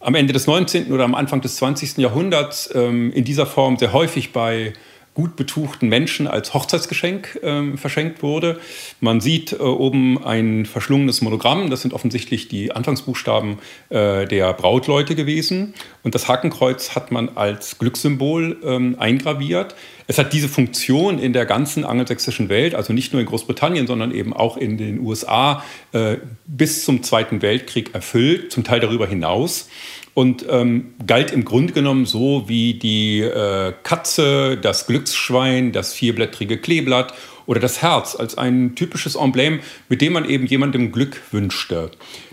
am 0.00 0.14
Ende 0.16 0.32
des 0.32 0.46
19. 0.48 0.92
oder 0.92 1.04
am 1.04 1.14
Anfang 1.14 1.40
des 1.40 1.56
20. 1.56 1.98
Jahrhunderts 1.98 2.68
ähm, 2.74 3.12
in 3.12 3.24
dieser 3.24 3.46
Form 3.46 3.76
sehr 3.76 3.92
häufig 3.92 4.32
bei 4.32 4.72
gut 5.14 5.36
betuchten 5.36 5.88
Menschen 5.88 6.26
als 6.26 6.52
Hochzeitsgeschenk 6.54 7.40
äh, 7.42 7.76
verschenkt 7.76 8.22
wurde. 8.22 8.58
Man 9.00 9.20
sieht 9.20 9.52
äh, 9.52 9.56
oben 9.56 10.22
ein 10.22 10.66
verschlungenes 10.66 11.22
Monogramm, 11.22 11.70
das 11.70 11.82
sind 11.82 11.94
offensichtlich 11.94 12.48
die 12.48 12.72
Anfangsbuchstaben 12.72 13.58
äh, 13.90 14.26
der 14.26 14.52
Brautleute 14.52 15.14
gewesen. 15.14 15.74
Und 16.02 16.14
das 16.16 16.28
Hakenkreuz 16.28 16.96
hat 16.96 17.12
man 17.12 17.30
als 17.36 17.78
Glückssymbol 17.78 18.58
ähm, 18.64 18.96
eingraviert. 18.98 19.76
Es 20.06 20.18
hat 20.18 20.32
diese 20.32 20.48
Funktion 20.48 21.18
in 21.18 21.32
der 21.32 21.46
ganzen 21.46 21.84
angelsächsischen 21.84 22.48
Welt, 22.48 22.74
also 22.74 22.92
nicht 22.92 23.12
nur 23.12 23.20
in 23.20 23.26
Großbritannien, 23.26 23.86
sondern 23.86 24.12
eben 24.12 24.34
auch 24.34 24.56
in 24.56 24.76
den 24.76 25.00
USA 25.00 25.64
äh, 25.92 26.16
bis 26.46 26.84
zum 26.84 27.02
Zweiten 27.04 27.40
Weltkrieg 27.40 27.94
erfüllt, 27.94 28.52
zum 28.52 28.64
Teil 28.64 28.80
darüber 28.80 29.06
hinaus 29.06 29.68
und 30.14 30.46
ähm, 30.48 30.94
galt 31.06 31.32
im 31.32 31.44
Grunde 31.44 31.72
genommen 31.72 32.06
so 32.06 32.48
wie 32.48 32.74
die 32.74 33.20
äh, 33.20 33.72
Katze, 33.82 34.56
das 34.56 34.86
Glücksschwein, 34.86 35.72
das 35.72 35.92
vierblättrige 35.92 36.58
Kleeblatt 36.58 37.12
oder 37.46 37.60
das 37.60 37.82
Herz 37.82 38.16
als 38.16 38.38
ein 38.38 38.74
typisches 38.74 39.16
Emblem, 39.16 39.60
mit 39.88 40.00
dem 40.00 40.12
man 40.12 40.28
eben 40.28 40.46
jemandem 40.46 40.92
Glück 40.92 41.20
wünschte. 41.32 41.90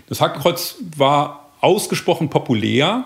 Das 0.08 0.20
Hakenkreuz 0.20 0.76
war 0.96 1.50
ausgesprochen 1.60 2.30
populär 2.30 3.04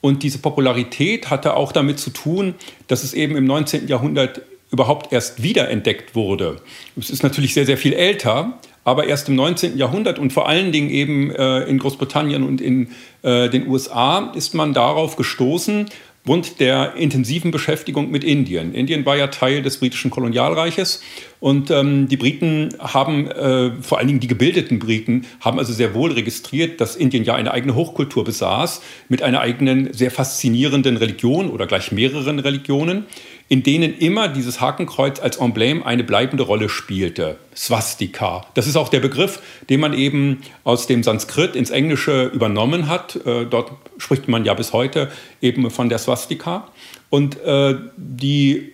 und 0.00 0.22
diese 0.22 0.38
Popularität 0.38 1.30
hatte 1.30 1.54
auch 1.54 1.72
damit 1.72 1.98
zu 1.98 2.10
tun, 2.10 2.54
dass 2.88 3.04
es 3.04 3.14
eben 3.14 3.36
im 3.36 3.44
19. 3.44 3.86
Jahrhundert 3.88 4.42
überhaupt 4.70 5.12
erst 5.12 5.42
wiederentdeckt 5.42 6.14
wurde. 6.14 6.60
Es 6.98 7.10
ist 7.10 7.22
natürlich 7.22 7.54
sehr, 7.54 7.66
sehr 7.66 7.78
viel 7.78 7.92
älter, 7.92 8.58
aber 8.86 9.08
erst 9.08 9.28
im 9.28 9.34
19. 9.34 9.76
Jahrhundert 9.76 10.20
und 10.20 10.32
vor 10.32 10.48
allen 10.48 10.70
Dingen 10.70 10.90
eben 10.90 11.32
äh, 11.32 11.62
in 11.64 11.78
Großbritannien 11.78 12.44
und 12.44 12.60
in 12.60 12.92
äh, 13.22 13.50
den 13.50 13.66
USA 13.66 14.32
ist 14.36 14.54
man 14.54 14.72
darauf 14.74 15.16
gestoßen, 15.16 15.86
Grund 16.26 16.60
der 16.60 16.94
intensiven 16.96 17.50
Beschäftigung 17.50 18.10
mit 18.10 18.22
Indien. 18.22 18.74
Indien 18.74 19.06
war 19.06 19.16
ja 19.16 19.28
Teil 19.28 19.62
des 19.62 19.78
britischen 19.78 20.10
Kolonialreiches 20.10 21.00
und 21.38 21.70
ähm, 21.70 22.08
die 22.08 22.16
Briten 22.16 22.74
haben, 22.78 23.30
äh, 23.30 23.70
vor 23.80 23.98
allen 23.98 24.08
Dingen 24.08 24.20
die 24.20 24.26
gebildeten 24.26 24.78
Briten, 24.78 25.24
haben 25.40 25.58
also 25.58 25.72
sehr 25.72 25.94
wohl 25.94 26.12
registriert, 26.12 26.80
dass 26.80 26.96
Indien 26.96 27.24
ja 27.24 27.34
eine 27.34 27.52
eigene 27.52 27.74
Hochkultur 27.74 28.24
besaß, 28.24 28.82
mit 29.08 29.22
einer 29.22 29.40
eigenen, 29.40 29.92
sehr 29.94 30.10
faszinierenden 30.10 30.96
Religion 30.96 31.48
oder 31.48 31.66
gleich 31.66 31.92
mehreren 31.92 32.38
Religionen 32.40 33.06
in 33.48 33.62
denen 33.62 33.96
immer 33.98 34.28
dieses 34.28 34.60
Hakenkreuz 34.60 35.20
als 35.20 35.36
Emblem 35.36 35.82
eine 35.82 36.02
bleibende 36.02 36.42
Rolle 36.42 36.68
spielte. 36.68 37.36
Swastika. 37.54 38.46
Das 38.54 38.66
ist 38.66 38.76
auch 38.76 38.88
der 38.88 39.00
Begriff, 39.00 39.40
den 39.70 39.80
man 39.80 39.92
eben 39.92 40.42
aus 40.64 40.86
dem 40.86 41.02
Sanskrit 41.02 41.54
ins 41.54 41.70
Englische 41.70 42.24
übernommen 42.26 42.88
hat. 42.88 43.16
Äh, 43.24 43.46
dort 43.46 43.72
spricht 43.98 44.28
man 44.28 44.44
ja 44.44 44.54
bis 44.54 44.72
heute 44.72 45.10
eben 45.40 45.70
von 45.70 45.88
der 45.88 45.98
Swastika. 45.98 46.68
Und 47.08 47.40
äh, 47.42 47.76
die 47.96 48.72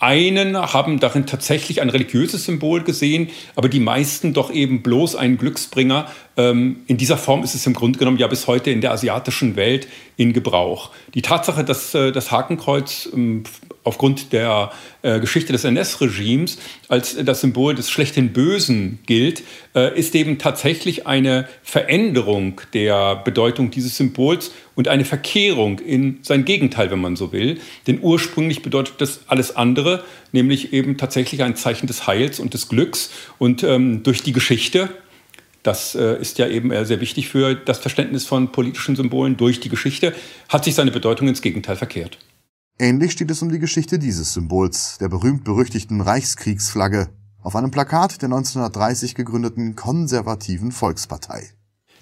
einen 0.00 0.56
haben 0.56 0.98
darin 0.98 1.26
tatsächlich 1.26 1.82
ein 1.82 1.90
religiöses 1.90 2.46
Symbol 2.46 2.82
gesehen, 2.82 3.28
aber 3.54 3.68
die 3.68 3.80
meisten 3.80 4.32
doch 4.32 4.50
eben 4.50 4.82
bloß 4.82 5.14
einen 5.14 5.36
Glücksbringer. 5.36 6.10
Ähm, 6.36 6.80
in 6.86 6.96
dieser 6.96 7.18
Form 7.18 7.44
ist 7.44 7.54
es 7.54 7.66
im 7.66 7.74
Grunde 7.74 7.98
genommen 7.98 8.16
ja 8.16 8.26
bis 8.26 8.46
heute 8.46 8.70
in 8.70 8.80
der 8.80 8.92
asiatischen 8.92 9.56
Welt 9.56 9.86
in 10.16 10.32
Gebrauch. 10.32 10.90
Die 11.14 11.22
Tatsache, 11.22 11.64
dass 11.64 11.94
äh, 11.94 12.12
das 12.12 12.30
Hakenkreuz 12.30 13.10
ähm, 13.12 13.44
aufgrund 13.84 14.32
der 14.32 14.72
äh, 15.02 15.20
Geschichte 15.20 15.52
des 15.52 15.64
NS-Regimes 15.64 16.58
als 16.88 17.16
das 17.22 17.40
Symbol 17.40 17.74
des 17.74 17.90
schlechten 17.90 18.32
Bösen 18.32 18.98
gilt, 19.06 19.42
äh, 19.74 19.98
ist 19.98 20.14
eben 20.14 20.38
tatsächlich 20.38 21.06
eine 21.06 21.48
Veränderung 21.62 22.60
der 22.74 23.16
Bedeutung 23.16 23.70
dieses 23.70 23.96
Symbols 23.96 24.52
und 24.74 24.88
eine 24.88 25.04
Verkehrung 25.04 25.78
in 25.78 26.18
sein 26.22 26.44
Gegenteil, 26.44 26.90
wenn 26.90 27.00
man 27.00 27.16
so 27.16 27.32
will. 27.32 27.60
Denn 27.86 28.00
ursprünglich 28.00 28.62
bedeutet 28.62 28.94
das 28.98 29.20
alles 29.26 29.56
andere, 29.56 30.04
nämlich 30.32 30.72
eben 30.72 30.96
tatsächlich 30.96 31.42
ein 31.42 31.56
Zeichen 31.56 31.86
des 31.86 32.06
Heils 32.06 32.40
und 32.40 32.54
des 32.54 32.68
Glücks. 32.68 33.10
Und 33.38 33.62
ähm, 33.62 34.02
durch 34.02 34.22
die 34.22 34.32
Geschichte, 34.32 34.90
das 35.62 35.94
äh, 35.94 36.20
ist 36.20 36.38
ja 36.38 36.48
eben 36.48 36.70
sehr 36.84 37.00
wichtig 37.00 37.28
für 37.28 37.54
das 37.54 37.78
Verständnis 37.78 38.26
von 38.26 38.52
politischen 38.52 38.96
Symbolen, 38.96 39.36
durch 39.36 39.60
die 39.60 39.68
Geschichte 39.68 40.14
hat 40.48 40.64
sich 40.64 40.74
seine 40.74 40.90
Bedeutung 40.90 41.28
ins 41.28 41.42
Gegenteil 41.42 41.76
verkehrt. 41.76 42.18
Ähnlich 42.78 43.12
steht 43.12 43.30
es 43.30 43.42
um 43.42 43.50
die 43.50 43.58
Geschichte 43.58 43.98
dieses 43.98 44.32
Symbols, 44.32 44.96
der 44.98 45.10
berühmt-berüchtigten 45.10 46.00
Reichskriegsflagge, 46.00 47.08
auf 47.42 47.54
einem 47.54 47.70
Plakat 47.70 48.22
der 48.22 48.28
1930 48.28 49.14
gegründeten 49.14 49.76
konservativen 49.76 50.72
Volkspartei. 50.72 51.50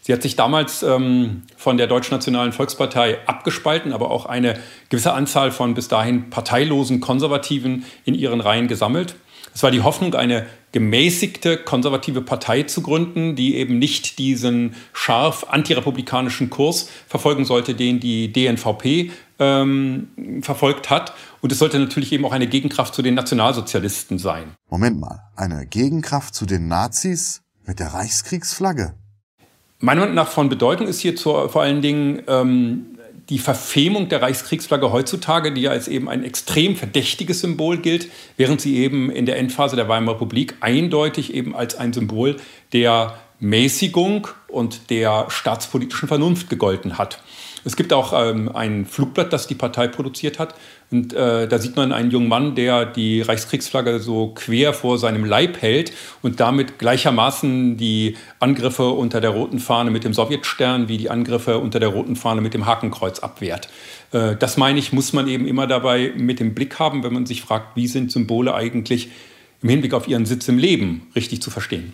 Sie 0.09 0.15
hat 0.15 0.23
sich 0.23 0.37
damals 0.37 0.83
ähm, 0.83 1.43
von 1.59 1.77
der 1.77 1.87
Deutschnationalen 1.87 2.53
Volkspartei 2.53 3.19
abgespalten, 3.27 3.93
aber 3.93 4.11
auch 4.11 4.25
eine 4.25 4.59
gewisse 4.88 5.12
Anzahl 5.12 5.50
von 5.53 5.75
bis 5.75 5.88
dahin 5.88 6.31
parteilosen 6.31 7.00
Konservativen 7.00 7.85
in 8.07 8.15
ihren 8.15 8.41
Reihen 8.41 8.69
gesammelt. 8.69 9.17
Es 9.53 9.62
war 9.62 9.71
die 9.71 9.83
Hoffnung, 9.83 10.15
eine 10.15 10.47
gemäßigte 10.73 11.59
konservative 11.59 12.23
Partei 12.23 12.62
zu 12.62 12.81
gründen, 12.81 13.37
die 13.37 13.57
eben 13.57 13.79
nicht 13.79 14.19
diesen 14.19 14.77
scharf 14.95 15.45
antirepublikanischen 15.50 16.49
Kurs 16.49 16.88
verfolgen 17.07 17.45
sollte, 17.45 17.75
den 17.75 18.00
die 18.00 18.33
DNVP 18.33 19.11
ähm, 19.38 20.41
verfolgt 20.41 20.88
hat. 20.88 21.12
Und 21.43 21.53
es 21.53 21.59
sollte 21.59 21.79
natürlich 21.79 22.15
eben 22.15 22.25
auch 22.25 22.33
eine 22.33 22.47
Gegenkraft 22.47 22.95
zu 22.95 23.03
den 23.03 23.12
Nationalsozialisten 23.12 24.19
sein. 24.19 24.55
Moment 24.71 24.99
mal, 24.99 25.21
eine 25.37 25.67
Gegenkraft 25.67 26.35
zu 26.35 26.47
den 26.47 26.67
Nazis 26.67 27.43
mit 27.67 27.79
der 27.79 27.88
Reichskriegsflagge? 27.88 28.95
Meiner 29.81 30.01
Meinung 30.01 30.17
nach 30.17 30.29
von 30.29 30.49
Bedeutung 30.49 30.89
ist 30.89 31.01
hier 31.01 31.15
zu, 31.15 31.49
vor 31.49 31.63
allen 31.63 31.83
Dingen 31.83 32.23
ähm, 32.27 32.99
die 33.29 33.39
Verfemung 33.39 34.09
der 34.09 34.23
Reichskriegsflagge 34.23 34.91
heutzutage, 34.91 35.53
die 35.53 35.63
ja 35.63 35.71
als 35.71 35.87
eben 35.87 36.09
ein 36.09 36.25
extrem 36.25 36.75
verdächtiges 36.75 37.41
Symbol 37.41 37.79
gilt, 37.79 38.09
während 38.37 38.61
sie 38.61 38.77
eben 38.79 39.11
in 39.11 39.27
der 39.27 39.39
Endphase 39.39 39.77
der 39.77 39.89
Weimarer 39.89 40.17
Republik 40.17 40.57
eindeutig 40.61 41.33
eben 41.33 41.55
als 41.55 41.77
ein 41.77 41.93
Symbol 41.93 42.37
der 42.73 43.19
Mäßigung 43.39 44.27
und 44.49 44.91
der 44.91 45.27
staatspolitischen 45.29 46.09
Vernunft 46.09 46.51
gegolten 46.51 46.99
hat. 46.99 47.23
Es 47.69 47.77
gibt 47.77 47.93
auch 47.93 48.15
ähm, 48.15 48.51
ein 48.57 48.87
Flugblatt, 48.87 49.31
das 49.31 49.47
die 49.47 49.55
Partei 49.55 49.89
produziert 49.89 50.39
hat. 50.39 50.55
Und 50.91 51.13
äh, 51.13 51.47
da 51.47 51.59
sieht 51.59 51.77
man 51.77 51.93
einen 51.93 52.11
jungen 52.11 52.27
Mann, 52.27 52.55
der 52.55 52.87
die 52.87 53.21
Reichskriegsflagge 53.21 54.01
so 54.01 54.29
quer 54.29 54.73
vor 54.73 54.97
seinem 54.97 55.27
Leib 55.27 55.61
hält 55.61 55.93
und 56.23 56.41
damit 56.41 56.79
gleichermaßen 56.79 57.77
die 57.77 58.17
Angriffe 58.41 58.89
unter 58.89 59.21
der 59.21 59.33
roten 59.33 59.59
Fahne 59.59 59.91
mit 59.91 60.05
dem 60.05 60.15
Sowjetstern 60.15 60.89
wie 60.89 60.97
die 60.97 61.11
Angriffe 61.11 61.59
unter 61.59 61.79
der 61.79 61.91
roten 61.91 62.17
Fahne 62.17 62.41
mit 62.41 62.55
dem 62.55 62.65
Hakenkreuz 62.65 63.19
abwehrt. 63.19 63.69
Äh, 64.13 64.37
das 64.37 64.57
meine 64.57 64.79
ich, 64.79 64.95
muss 64.95 65.13
man 65.13 65.29
eben 65.29 65.47
immer 65.47 65.67
dabei 65.67 66.15
mit 66.17 66.41
im 66.41 66.55
Blick 66.55 66.79
haben, 66.79 67.03
wenn 67.03 67.13
man 67.13 67.27
sich 67.27 67.43
fragt, 67.43 67.77
wie 67.77 67.87
sind 67.87 68.11
Symbole 68.11 68.55
eigentlich 68.55 69.11
im 69.61 69.69
Hinblick 69.69 69.93
auf 69.93 70.09
ihren 70.09 70.25
Sitz 70.25 70.49
im 70.49 70.57
Leben 70.57 71.09
richtig 71.15 71.43
zu 71.43 71.51
verstehen. 71.51 71.93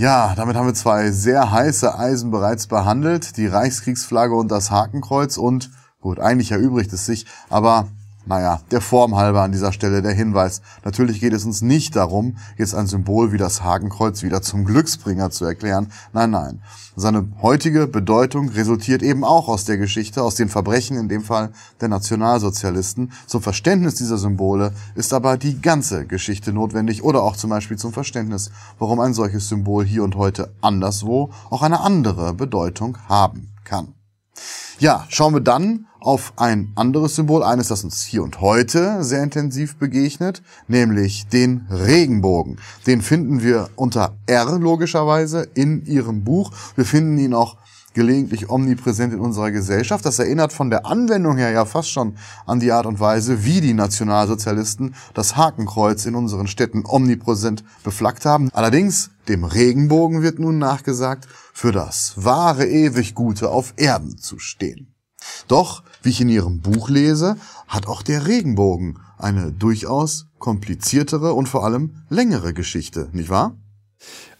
Ja, 0.00 0.32
damit 0.34 0.56
haben 0.56 0.64
wir 0.66 0.72
zwei 0.72 1.10
sehr 1.10 1.52
heiße 1.52 1.98
Eisen 1.98 2.30
bereits 2.30 2.66
behandelt. 2.68 3.36
Die 3.36 3.46
Reichskriegsflagge 3.46 4.34
und 4.34 4.50
das 4.50 4.70
Hakenkreuz 4.70 5.36
und, 5.36 5.68
gut, 6.00 6.18
eigentlich 6.18 6.52
erübrigt 6.52 6.90
es 6.94 7.04
sich, 7.04 7.26
aber 7.50 7.86
naja, 8.26 8.60
der 8.70 8.80
Form 8.80 9.16
halber 9.16 9.42
an 9.42 9.52
dieser 9.52 9.72
Stelle 9.72 10.02
der 10.02 10.12
Hinweis. 10.12 10.62
Natürlich 10.84 11.20
geht 11.20 11.32
es 11.32 11.44
uns 11.44 11.62
nicht 11.62 11.96
darum, 11.96 12.36
jetzt 12.58 12.74
ein 12.74 12.86
Symbol 12.86 13.32
wie 13.32 13.38
das 13.38 13.64
Hakenkreuz 13.64 14.22
wieder 14.22 14.42
zum 14.42 14.64
Glücksbringer 14.64 15.30
zu 15.30 15.44
erklären. 15.44 15.88
Nein, 16.12 16.30
nein. 16.30 16.62
Seine 16.96 17.28
heutige 17.40 17.86
Bedeutung 17.86 18.50
resultiert 18.50 19.02
eben 19.02 19.24
auch 19.24 19.48
aus 19.48 19.64
der 19.64 19.78
Geschichte, 19.78 20.22
aus 20.22 20.34
den 20.34 20.48
Verbrechen, 20.48 20.98
in 20.98 21.08
dem 21.08 21.22
Fall 21.22 21.50
der 21.80 21.88
Nationalsozialisten. 21.88 23.12
Zum 23.26 23.42
Verständnis 23.42 23.94
dieser 23.94 24.18
Symbole 24.18 24.72
ist 24.94 25.14
aber 25.14 25.36
die 25.36 25.60
ganze 25.60 26.06
Geschichte 26.06 26.52
notwendig 26.52 27.02
oder 27.02 27.22
auch 27.22 27.36
zum 27.36 27.50
Beispiel 27.50 27.78
zum 27.78 27.92
Verständnis, 27.92 28.50
warum 28.78 29.00
ein 29.00 29.14
solches 29.14 29.48
Symbol 29.48 29.84
hier 29.84 30.04
und 30.04 30.16
heute 30.16 30.52
anderswo 30.60 31.30
auch 31.48 31.62
eine 31.62 31.80
andere 31.80 32.34
Bedeutung 32.34 32.98
haben 33.08 33.48
kann. 33.64 33.94
Ja, 34.80 35.04
schauen 35.10 35.34
wir 35.34 35.42
dann 35.42 35.84
auf 36.00 36.32
ein 36.36 36.72
anderes 36.74 37.14
Symbol, 37.14 37.42
eines, 37.42 37.68
das 37.68 37.84
uns 37.84 38.02
hier 38.02 38.22
und 38.22 38.40
heute 38.40 39.04
sehr 39.04 39.22
intensiv 39.22 39.76
begegnet, 39.76 40.40
nämlich 40.68 41.26
den 41.26 41.66
Regenbogen. 41.68 42.56
Den 42.86 43.02
finden 43.02 43.42
wir 43.42 43.68
unter 43.76 44.16
R 44.26 44.58
logischerweise 44.58 45.46
in 45.52 45.84
ihrem 45.84 46.24
Buch. 46.24 46.52
Wir 46.76 46.86
finden 46.86 47.18
ihn 47.18 47.34
auch 47.34 47.58
gelegentlich 47.94 48.48
omnipräsent 48.48 49.12
in 49.12 49.20
unserer 49.20 49.50
Gesellschaft. 49.50 50.04
Das 50.04 50.18
erinnert 50.18 50.52
von 50.52 50.70
der 50.70 50.86
Anwendung 50.86 51.36
her 51.36 51.50
ja 51.50 51.64
fast 51.64 51.90
schon 51.90 52.16
an 52.46 52.60
die 52.60 52.72
Art 52.72 52.86
und 52.86 53.00
Weise, 53.00 53.44
wie 53.44 53.60
die 53.60 53.74
Nationalsozialisten 53.74 54.94
das 55.14 55.36
Hakenkreuz 55.36 56.06
in 56.06 56.14
unseren 56.14 56.46
Städten 56.46 56.84
omnipräsent 56.86 57.64
beflaggt 57.82 58.24
haben. 58.24 58.50
Allerdings, 58.52 59.10
dem 59.28 59.44
Regenbogen 59.44 60.22
wird 60.22 60.38
nun 60.38 60.58
nachgesagt, 60.58 61.28
für 61.52 61.72
das 61.72 62.14
wahre 62.16 62.66
ewig 62.66 63.14
Gute 63.14 63.50
auf 63.50 63.74
Erden 63.76 64.18
zu 64.18 64.38
stehen. 64.38 64.94
Doch, 65.48 65.82
wie 66.02 66.10
ich 66.10 66.20
in 66.20 66.28
Ihrem 66.28 66.60
Buch 66.60 66.88
lese, 66.88 67.36
hat 67.68 67.86
auch 67.86 68.02
der 68.02 68.26
Regenbogen 68.26 68.98
eine 69.18 69.52
durchaus 69.52 70.26
kompliziertere 70.38 71.34
und 71.34 71.48
vor 71.48 71.64
allem 71.64 72.02
längere 72.08 72.54
Geschichte, 72.54 73.08
nicht 73.12 73.28
wahr? 73.28 73.56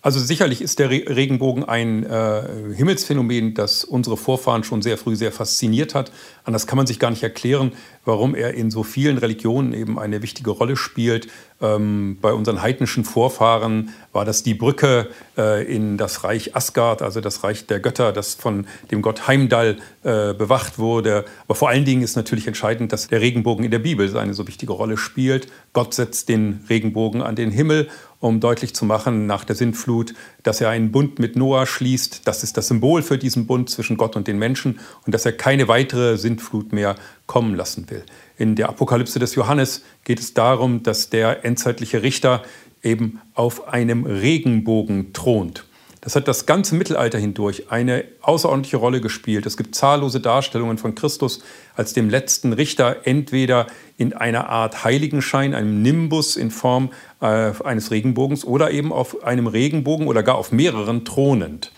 Also 0.02 0.18
sicherlich 0.18 0.62
ist 0.62 0.78
der 0.78 0.88
Regenbogen 0.88 1.62
ein 1.64 2.04
äh, 2.04 2.42
Himmelsphänomen, 2.74 3.52
das 3.52 3.84
unsere 3.84 4.16
Vorfahren 4.16 4.64
schon 4.64 4.80
sehr 4.80 4.96
früh 4.96 5.14
sehr 5.14 5.30
fasziniert 5.30 5.94
hat. 5.94 6.10
Anders 6.44 6.66
kann 6.66 6.78
man 6.78 6.86
sich 6.86 6.98
gar 6.98 7.10
nicht 7.10 7.22
erklären, 7.22 7.72
warum 8.04 8.34
er 8.34 8.54
in 8.54 8.70
so 8.70 8.82
vielen 8.82 9.18
Religionen 9.18 9.72
eben 9.72 9.98
eine 9.98 10.22
wichtige 10.22 10.50
Rolle 10.50 10.76
spielt. 10.76 11.28
Ähm, 11.60 12.18
bei 12.20 12.32
unseren 12.32 12.62
heidnischen 12.62 13.04
Vorfahren 13.04 13.90
war 14.12 14.24
das 14.24 14.42
die 14.42 14.54
Brücke 14.54 15.08
äh, 15.36 15.64
in 15.64 15.98
das 15.98 16.24
Reich 16.24 16.56
Asgard, 16.56 17.02
also 17.02 17.20
das 17.20 17.44
Reich 17.44 17.66
der 17.66 17.80
Götter, 17.80 18.12
das 18.12 18.34
von 18.34 18.66
dem 18.90 19.02
Gott 19.02 19.28
Heimdall 19.28 19.76
äh, 20.02 20.32
bewacht 20.32 20.78
wurde. 20.78 21.24
Aber 21.44 21.54
vor 21.54 21.68
allen 21.68 21.84
Dingen 21.84 22.02
ist 22.02 22.16
natürlich 22.16 22.46
entscheidend, 22.46 22.92
dass 22.92 23.08
der 23.08 23.20
Regenbogen 23.20 23.64
in 23.64 23.70
der 23.70 23.78
Bibel 23.78 24.16
eine 24.16 24.34
so 24.34 24.46
wichtige 24.48 24.72
Rolle 24.72 24.96
spielt. 24.96 25.48
Gott 25.72 25.94
setzt 25.94 26.28
den 26.28 26.64
Regenbogen 26.68 27.22
an 27.22 27.36
den 27.36 27.50
Himmel 27.50 27.88
um 28.20 28.38
deutlich 28.38 28.74
zu 28.74 28.84
machen 28.84 29.26
nach 29.26 29.44
der 29.44 29.56
Sintflut, 29.56 30.14
dass 30.42 30.60
er 30.60 30.68
einen 30.68 30.92
Bund 30.92 31.18
mit 31.18 31.36
Noah 31.36 31.66
schließt. 31.66 32.26
Das 32.26 32.42
ist 32.44 32.56
das 32.56 32.68
Symbol 32.68 33.02
für 33.02 33.18
diesen 33.18 33.46
Bund 33.46 33.70
zwischen 33.70 33.96
Gott 33.96 34.14
und 34.14 34.28
den 34.28 34.38
Menschen 34.38 34.78
und 35.06 35.14
dass 35.14 35.24
er 35.24 35.32
keine 35.32 35.68
weitere 35.68 36.18
Sintflut 36.18 36.72
mehr 36.72 36.96
kommen 37.30 37.54
lassen 37.54 37.88
will. 37.90 38.02
In 38.38 38.56
der 38.56 38.68
Apokalypse 38.70 39.20
des 39.20 39.36
Johannes 39.36 39.84
geht 40.02 40.18
es 40.18 40.34
darum, 40.34 40.82
dass 40.82 41.10
der 41.10 41.44
endzeitliche 41.44 42.02
Richter 42.02 42.42
eben 42.82 43.20
auf 43.34 43.68
einem 43.68 44.04
Regenbogen 44.04 45.12
thront. 45.12 45.64
Das 46.00 46.16
hat 46.16 46.26
das 46.26 46.44
ganze 46.44 46.74
Mittelalter 46.74 47.18
hindurch 47.18 47.70
eine 47.70 48.02
außerordentliche 48.22 48.78
Rolle 48.78 49.00
gespielt. 49.00 49.46
Es 49.46 49.56
gibt 49.56 49.76
zahllose 49.76 50.18
Darstellungen 50.18 50.76
von 50.76 50.96
Christus 50.96 51.40
als 51.76 51.92
dem 51.92 52.10
letzten 52.10 52.52
Richter, 52.52 53.02
entweder 53.04 53.68
in 53.96 54.12
einer 54.12 54.48
Art 54.48 54.82
Heiligenschein, 54.82 55.54
einem 55.54 55.82
Nimbus 55.82 56.36
in 56.36 56.50
Form 56.50 56.90
äh, 57.20 57.52
eines 57.62 57.92
Regenbogens 57.92 58.44
oder 58.44 58.72
eben 58.72 58.92
auf 58.92 59.22
einem 59.22 59.46
Regenbogen 59.46 60.08
oder 60.08 60.24
gar 60.24 60.34
auf 60.34 60.50
mehreren 60.50 61.04
thronend. 61.04 61.70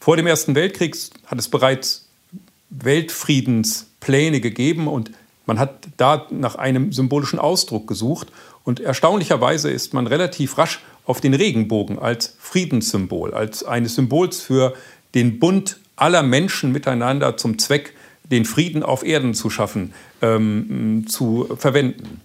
Vor 0.00 0.16
dem 0.16 0.26
Ersten 0.26 0.54
Weltkrieg 0.54 0.96
hat 1.26 1.38
es 1.38 1.48
bereits 1.48 2.05
Weltfriedenspläne 2.70 4.40
gegeben 4.40 4.88
und 4.88 5.10
man 5.46 5.58
hat 5.60 5.86
da 5.96 6.26
nach 6.30 6.56
einem 6.56 6.92
symbolischen 6.92 7.38
Ausdruck 7.38 7.86
gesucht. 7.86 8.28
Und 8.64 8.80
erstaunlicherweise 8.80 9.70
ist 9.70 9.94
man 9.94 10.08
relativ 10.08 10.58
rasch 10.58 10.80
auf 11.04 11.20
den 11.20 11.34
Regenbogen 11.34 12.00
als 12.00 12.36
Friedenssymbol, 12.40 13.32
als 13.32 13.62
eines 13.62 13.94
Symbols 13.94 14.40
für 14.40 14.74
den 15.14 15.38
Bund 15.38 15.78
aller 15.94 16.24
Menschen 16.24 16.72
miteinander 16.72 17.36
zum 17.36 17.58
Zweck, 17.58 17.94
den 18.24 18.44
Frieden 18.44 18.82
auf 18.82 19.04
Erden 19.04 19.34
zu 19.34 19.50
schaffen, 19.50 19.94
ähm, 20.20 21.04
zu 21.08 21.46
verwenden. 21.56 22.20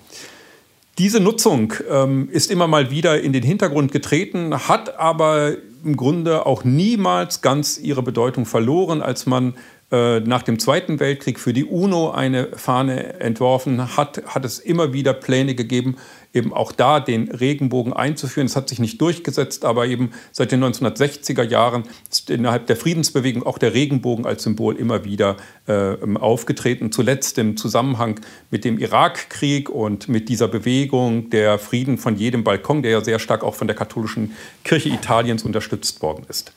Diese 0.97 1.19
Nutzung 1.19 1.73
ähm, 1.89 2.27
ist 2.31 2.51
immer 2.51 2.67
mal 2.67 2.89
wieder 2.89 3.21
in 3.21 3.33
den 3.33 3.43
Hintergrund 3.43 3.91
getreten, 3.91 4.67
hat 4.67 4.97
aber 4.97 5.55
im 5.83 5.95
Grunde 5.95 6.45
auch 6.45 6.63
niemals 6.63 7.41
ganz 7.41 7.77
ihre 7.77 8.03
Bedeutung 8.03 8.45
verloren, 8.45 9.01
als 9.01 9.25
man 9.25 9.53
nach 9.91 10.43
dem 10.43 10.57
Zweiten 10.57 11.01
Weltkrieg 11.01 11.37
für 11.37 11.51
die 11.51 11.65
UNO 11.65 12.11
eine 12.11 12.47
Fahne 12.55 13.19
entworfen 13.19 13.97
hat, 13.97 14.23
hat 14.25 14.45
es 14.45 14.57
immer 14.57 14.93
wieder 14.93 15.13
Pläne 15.13 15.53
gegeben, 15.53 15.97
eben 16.33 16.53
auch 16.53 16.71
da 16.71 16.99
den 16.99 17.29
Regenbogen 17.29 17.93
einzuführen. 17.93 18.45
Es 18.45 18.55
hat 18.55 18.69
sich 18.69 18.79
nicht 18.79 19.01
durchgesetzt, 19.01 19.65
aber 19.65 19.87
eben 19.87 20.11
seit 20.31 20.51
den 20.51 20.63
1960er 20.63 21.43
Jahren 21.43 21.83
ist 22.09 22.29
innerhalb 22.29 22.67
der 22.67 22.77
Friedensbewegung 22.77 23.43
auch 23.43 23.57
der 23.57 23.73
Regenbogen 23.73 24.25
als 24.25 24.43
Symbol 24.43 24.77
immer 24.77 25.03
wieder 25.03 25.37
äh, 25.67 25.95
aufgetreten. 26.15 26.91
Zuletzt 26.91 27.37
im 27.37 27.57
Zusammenhang 27.57 28.19
mit 28.49 28.63
dem 28.63 28.79
Irakkrieg 28.79 29.69
und 29.69 30.07
mit 30.07 30.29
dieser 30.29 30.47
Bewegung 30.47 31.29
der 31.29 31.59
Frieden 31.59 31.97
von 31.97 32.15
jedem 32.15 32.43
Balkon, 32.43 32.81
der 32.81 32.91
ja 32.91 33.03
sehr 33.03 33.19
stark 33.19 33.43
auch 33.43 33.55
von 33.55 33.67
der 33.67 33.75
katholischen 33.75 34.35
Kirche 34.63 34.89
Italiens 34.89 35.43
unterstützt 35.43 36.01
worden 36.01 36.25
ist. 36.29 36.53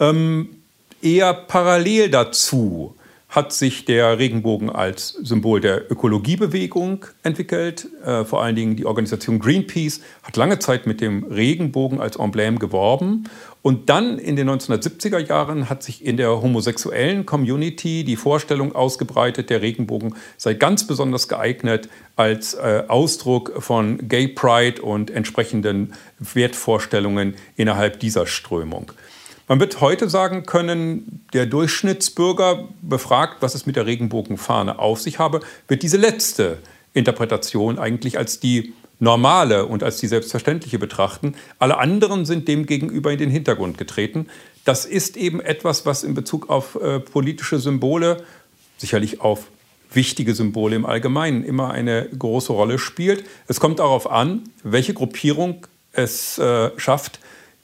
Ähm, 0.00 0.48
eher 1.06 1.32
parallel 1.32 2.10
dazu 2.10 2.96
hat 3.28 3.52
sich 3.52 3.84
der 3.84 4.18
Regenbogen 4.18 4.70
als 4.70 5.08
Symbol 5.08 5.60
der 5.60 5.90
Ökologiebewegung 5.90 7.04
entwickelt. 7.22 7.88
Äh, 8.04 8.24
vor 8.24 8.42
allen 8.42 8.56
Dingen 8.56 8.76
die 8.76 8.86
Organisation 8.86 9.40
Greenpeace 9.40 10.00
hat 10.22 10.36
lange 10.36 10.58
Zeit 10.58 10.86
mit 10.86 11.00
dem 11.00 11.24
Regenbogen 11.24 12.00
als 12.00 12.16
Emblem 12.16 12.58
geworben. 12.58 13.28
Und 13.62 13.90
dann 13.90 14.18
in 14.18 14.36
den 14.36 14.48
1970er 14.48 15.18
Jahren 15.18 15.68
hat 15.68 15.82
sich 15.82 16.04
in 16.04 16.16
der 16.16 16.40
homosexuellen 16.40 17.26
Community 17.26 18.04
die 18.04 18.16
Vorstellung 18.16 18.74
ausgebreitet, 18.74 19.50
der 19.50 19.60
Regenbogen 19.60 20.14
sei 20.36 20.54
ganz 20.54 20.86
besonders 20.86 21.28
geeignet 21.28 21.88
als 22.14 22.54
äh, 22.54 22.84
Ausdruck 22.88 23.54
von 23.58 24.08
Gay 24.08 24.28
Pride 24.28 24.80
und 24.80 25.10
entsprechenden 25.10 25.92
Wertvorstellungen 26.20 27.34
innerhalb 27.56 27.98
dieser 28.00 28.26
Strömung. 28.26 28.92
Man 29.48 29.60
wird 29.60 29.80
heute 29.80 30.08
sagen 30.08 30.44
können, 30.44 31.24
der 31.32 31.46
Durchschnittsbürger 31.46 32.68
befragt, 32.82 33.36
was 33.40 33.54
es 33.54 33.64
mit 33.64 33.76
der 33.76 33.86
Regenbogenfahne 33.86 34.80
auf 34.80 35.00
sich 35.00 35.20
habe, 35.20 35.40
wird 35.68 35.84
diese 35.84 35.96
letzte 35.96 36.58
Interpretation 36.94 37.78
eigentlich 37.78 38.18
als 38.18 38.40
die 38.40 38.74
normale 38.98 39.66
und 39.66 39.84
als 39.84 39.98
die 39.98 40.08
selbstverständliche 40.08 40.78
betrachten. 40.78 41.34
Alle 41.58 41.78
anderen 41.78 42.24
sind 42.24 42.48
demgegenüber 42.48 43.12
in 43.12 43.18
den 43.18 43.30
Hintergrund 43.30 43.78
getreten. 43.78 44.26
Das 44.64 44.84
ist 44.84 45.16
eben 45.16 45.40
etwas, 45.40 45.86
was 45.86 46.02
in 46.02 46.14
Bezug 46.14 46.50
auf 46.50 46.74
äh, 46.76 46.98
politische 46.98 47.60
Symbole, 47.60 48.24
sicherlich 48.78 49.20
auf 49.20 49.46
wichtige 49.92 50.34
Symbole 50.34 50.74
im 50.74 50.86
Allgemeinen, 50.86 51.44
immer 51.44 51.70
eine 51.70 52.08
große 52.18 52.52
Rolle 52.52 52.78
spielt. 52.78 53.24
Es 53.46 53.60
kommt 53.60 53.78
darauf 53.78 54.10
an, 54.10 54.44
welche 54.64 54.94
Gruppierung 54.94 55.66
es 55.92 56.38
äh, 56.38 56.70
schafft, 56.78 57.20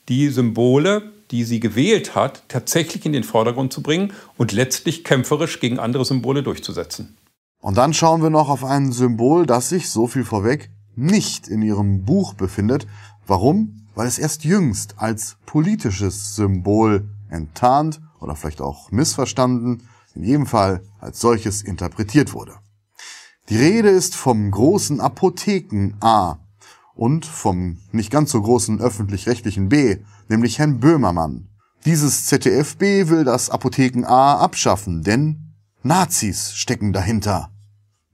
die 0.09 0.29
Symbole 0.29 1.12
die 1.33 1.45
sie 1.45 1.59
gewählt 1.59 2.15
hat, 2.15 2.45
tatsächlich 2.49 3.05
in 3.07 3.13
den 3.13 3.25
Vordergrund 3.25 3.73
zu 3.73 3.83
bringen 3.83 4.13
und 4.37 4.53
letztlich 4.53 5.03
kämpferisch 5.03 5.59
gegen 5.59 5.79
andere 5.79 6.05
Symbole 6.05 6.43
durchzusetzen. 6.43 7.17
Und 7.61 7.77
dann 7.77 7.95
schauen 7.95 8.23
wir 8.23 8.31
noch 8.31 8.49
auf 8.49 8.65
ein 8.65 8.93
Symbol, 8.93 9.47
das 9.47 9.71
sich, 9.71 9.89
so 9.89 10.07
viel 10.07 10.25
vorweg, 10.25 10.71
nicht 10.95 11.49
in 11.49 11.63
ihrem 11.63 12.05
Buch 12.05 12.35
befindet. 12.35 12.87
Warum? 13.27 13.87
Weil 13.95 14.07
es 14.07 14.19
erst 14.19 14.45
jüngst 14.45 14.95
als 14.99 15.39
politisches 15.47 16.37
Symbol 16.37 17.09
enttarnt 17.31 18.01
oder 18.21 18.37
vielleicht 18.37 18.61
auch 18.61 18.91
missverstanden, 18.91 19.89
in 20.15 20.25
jedem 20.25 20.47
Fall 20.47 20.83
als 21.01 21.21
solches 21.21 21.63
interpretiert 21.63 22.35
wurde. 22.35 22.57
Die 23.49 23.57
Rede 23.57 23.89
ist 23.89 24.15
vom 24.15 24.51
großen 24.51 25.01
Apotheken 25.01 25.95
A 26.01 26.39
und 26.95 27.27
vom 27.27 27.79
nicht 27.91 28.11
ganz 28.11 28.31
so 28.31 28.43
großen 28.43 28.81
öffentlich-rechtlichen 28.81 29.69
B, 29.69 29.99
nämlich 30.29 30.59
Herrn 30.59 30.81
Böhmermann. 30.81 31.49
Dieses 31.85 32.27
ZDF-B 32.27 33.09
will 33.09 33.25
das 33.25 33.51
Apotheken 33.51 34.05
A 34.05 34.37
abschaffen, 34.39 35.03
denn 35.03 35.55
Nazis 35.83 36.53
stecken 36.55 36.93
dahinter. 36.93 37.51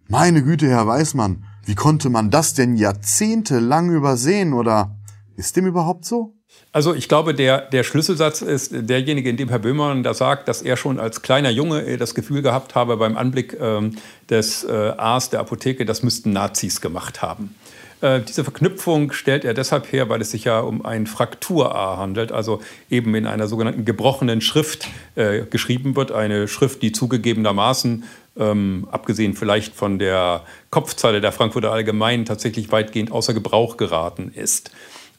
Meine 0.08 0.42
Güte, 0.42 0.68
Herr 0.68 0.86
Weismann, 0.86 1.44
wie 1.66 1.74
konnte 1.74 2.08
man 2.08 2.30
das 2.30 2.54
denn 2.54 2.76
jahrzehntelang 2.76 3.90
übersehen 3.90 4.54
oder 4.54 4.96
ist 5.36 5.56
dem 5.56 5.66
überhaupt 5.66 6.06
so? 6.06 6.34
Also 6.72 6.94
ich 6.94 7.08
glaube, 7.08 7.34
der, 7.34 7.60
der 7.60 7.82
Schlüsselsatz 7.82 8.40
ist 8.40 8.72
derjenige, 8.72 9.28
in 9.28 9.36
dem 9.36 9.48
Herr 9.48 9.58
Böhmermann 9.58 10.02
da 10.02 10.14
sagt, 10.14 10.48
dass 10.48 10.62
er 10.62 10.76
schon 10.76 10.98
als 10.98 11.22
kleiner 11.22 11.50
Junge 11.50 11.84
äh, 11.84 11.96
das 11.96 12.14
Gefühl 12.14 12.40
gehabt 12.40 12.74
habe 12.74 12.96
beim 12.96 13.16
Anblick 13.16 13.56
ähm, 13.60 13.96
des 14.30 14.64
äh, 14.64 14.94
A's 14.96 15.30
der 15.30 15.40
Apotheke, 15.40 15.84
das 15.84 16.02
müssten 16.02 16.32
Nazis 16.32 16.80
gemacht 16.80 17.20
haben. 17.20 17.54
Äh, 18.00 18.20
diese 18.20 18.44
Verknüpfung 18.44 19.12
stellt 19.12 19.44
er 19.44 19.54
deshalb 19.54 19.90
her, 19.92 20.08
weil 20.08 20.20
es 20.20 20.30
sich 20.30 20.44
ja 20.44 20.61
um 20.61 20.84
ein 20.84 21.06
Fraktur-A 21.06 21.96
handelt, 21.96 22.30
also 22.32 22.61
eben 22.90 23.14
in 23.14 23.26
einer 23.26 23.48
sogenannten 23.48 23.84
gebrochenen 23.84 24.40
Schrift 24.40 24.88
äh, 25.16 25.42
geschrieben 25.42 25.96
wird. 25.96 26.12
Eine 26.12 26.46
Schrift, 26.48 26.82
die 26.82 26.92
zugegebenermaßen, 26.92 28.04
ähm, 28.38 28.88
abgesehen 28.90 29.34
vielleicht 29.34 29.74
von 29.74 29.98
der 29.98 30.44
Kopfzeile 30.70 31.20
der 31.20 31.32
Frankfurter 31.32 31.72
Allgemeinen, 31.72 32.24
tatsächlich 32.24 32.70
weitgehend 32.70 33.11
außer 33.11 33.34
Gebrauch 33.34 33.76
geraten 33.76 34.32
ist. 34.34 34.70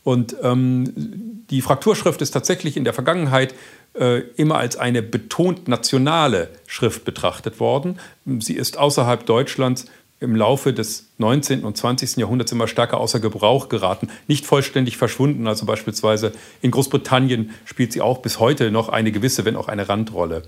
Und 0.03 0.35
ähm, 0.41 1.43
die 1.49 1.61
Frakturschrift 1.61 2.21
ist 2.21 2.31
tatsächlich 2.31 2.77
in 2.77 2.85
der 2.85 2.93
Vergangenheit 2.93 3.53
äh, 3.93 4.19
immer 4.37 4.57
als 4.57 4.77
eine 4.77 5.01
betont 5.01 5.67
nationale 5.67 6.49
Schrift 6.67 7.03
betrachtet 7.03 7.59
worden. 7.59 7.99
Sie 8.39 8.53
ist 8.53 8.77
außerhalb 8.77 9.25
Deutschlands 9.25 9.85
im 10.19 10.35
Laufe 10.35 10.73
des 10.73 11.07
19. 11.17 11.63
und 11.63 11.77
20. 11.77 12.17
Jahrhunderts 12.17 12.51
immer 12.51 12.67
stärker 12.67 12.99
außer 12.99 13.19
Gebrauch 13.19 13.69
geraten, 13.69 14.09
nicht 14.27 14.45
vollständig 14.45 14.97
verschwunden. 14.97 15.47
Also 15.47 15.65
beispielsweise 15.65 16.33
in 16.61 16.71
Großbritannien 16.71 17.51
spielt 17.65 17.93
sie 17.93 18.01
auch 18.01 18.19
bis 18.19 18.39
heute 18.39 18.71
noch 18.71 18.89
eine 18.89 19.11
gewisse, 19.11 19.45
wenn 19.45 19.55
auch 19.55 19.67
eine 19.69 19.87
Randrolle. 19.87 20.43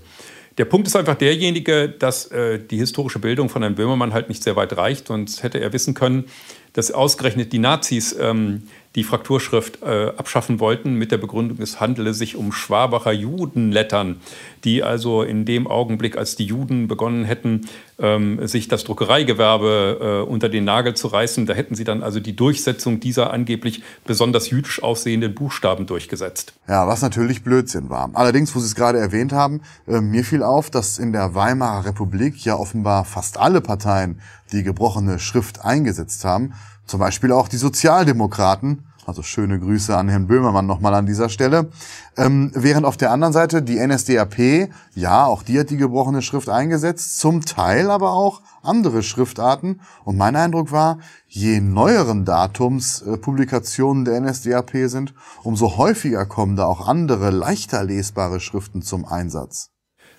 Der 0.58 0.66
Punkt 0.66 0.86
ist 0.86 0.96
einfach 0.96 1.14
derjenige, 1.14 1.88
dass 1.88 2.26
äh, 2.30 2.58
die 2.58 2.76
historische 2.76 3.18
Bildung 3.18 3.48
von 3.48 3.62
Herrn 3.62 3.74
Böhmermann 3.74 4.12
halt 4.12 4.28
nicht 4.28 4.42
sehr 4.42 4.54
weit 4.56 4.76
reicht. 4.76 5.08
Sonst 5.08 5.42
hätte 5.42 5.58
er 5.58 5.72
wissen 5.72 5.94
können, 5.94 6.26
dass 6.74 6.90
ausgerechnet 6.90 7.54
die 7.54 7.58
Nazis 7.58 8.14
ähm, 8.20 8.64
die 8.94 9.04
Frakturschrift 9.04 9.82
äh, 9.82 10.08
abschaffen 10.16 10.60
wollten 10.60 10.94
mit 10.94 11.12
der 11.12 11.18
Begründung, 11.18 11.58
es 11.60 11.80
handele 11.80 12.12
sich 12.12 12.36
um 12.36 12.52
Schwabacher 12.52 13.12
Judenlettern, 13.12 14.20
die 14.64 14.82
also 14.82 15.22
in 15.22 15.44
dem 15.44 15.66
Augenblick, 15.66 16.16
als 16.16 16.36
die 16.36 16.44
Juden 16.44 16.88
begonnen 16.88 17.24
hätten, 17.24 17.62
ähm, 17.98 18.46
sich 18.46 18.68
das 18.68 18.84
Druckereigewerbe 18.84 20.24
äh, 20.26 20.30
unter 20.30 20.48
den 20.48 20.64
Nagel 20.64 20.94
zu 20.94 21.08
reißen, 21.08 21.46
da 21.46 21.54
hätten 21.54 21.74
sie 21.74 21.84
dann 21.84 22.02
also 22.02 22.20
die 22.20 22.36
Durchsetzung 22.36 23.00
dieser 23.00 23.32
angeblich 23.32 23.82
besonders 24.04 24.50
jüdisch 24.50 24.82
aussehenden 24.82 25.34
Buchstaben 25.34 25.86
durchgesetzt. 25.86 26.54
Ja, 26.68 26.86
was 26.86 27.02
natürlich 27.02 27.42
Blödsinn 27.42 27.88
war. 27.88 28.10
Allerdings, 28.14 28.54
wo 28.54 28.60
Sie 28.60 28.66
es 28.66 28.74
gerade 28.74 28.98
erwähnt 28.98 29.32
haben, 29.32 29.62
äh, 29.86 30.00
mir 30.00 30.24
fiel 30.24 30.42
auf, 30.42 30.70
dass 30.70 30.98
in 30.98 31.12
der 31.12 31.34
Weimarer 31.34 31.86
Republik 31.86 32.44
ja 32.44 32.56
offenbar 32.56 33.04
fast 33.04 33.38
alle 33.38 33.60
Parteien 33.60 34.20
die 34.52 34.62
gebrochene 34.62 35.18
Schrift 35.18 35.64
eingesetzt 35.64 36.24
haben. 36.24 36.52
Zum 36.86 37.00
Beispiel 37.00 37.32
auch 37.32 37.48
die 37.48 37.56
Sozialdemokraten, 37.56 38.84
also 39.06 39.22
schöne 39.22 39.58
Grüße 39.58 39.96
an 39.96 40.08
Herrn 40.08 40.26
Böhmermann 40.26 40.66
nochmal 40.66 40.94
an 40.94 41.06
dieser 41.06 41.28
Stelle. 41.28 41.70
Ähm, 42.16 42.52
während 42.54 42.86
auf 42.86 42.96
der 42.96 43.10
anderen 43.10 43.32
Seite 43.32 43.62
die 43.62 43.84
NSDAP, 43.84 44.68
ja, 44.94 45.26
auch 45.26 45.42
die 45.42 45.58
hat 45.58 45.70
die 45.70 45.76
gebrochene 45.76 46.22
Schrift 46.22 46.48
eingesetzt, 46.48 47.18
zum 47.18 47.44
Teil 47.44 47.90
aber 47.90 48.12
auch 48.12 48.42
andere 48.62 49.02
Schriftarten. 49.02 49.80
Und 50.04 50.16
mein 50.16 50.36
Eindruck 50.36 50.70
war, 50.70 50.98
je 51.26 51.60
neueren 51.60 52.24
Datums 52.24 53.02
äh, 53.02 53.16
Publikationen 53.16 54.04
der 54.04 54.20
NSDAP 54.20 54.70
sind, 54.86 55.14
umso 55.42 55.76
häufiger 55.76 56.26
kommen 56.26 56.56
da 56.56 56.66
auch 56.66 56.86
andere, 56.86 57.30
leichter 57.30 57.82
lesbare 57.82 58.38
Schriften 58.38 58.82
zum 58.82 59.04
Einsatz. 59.04 59.72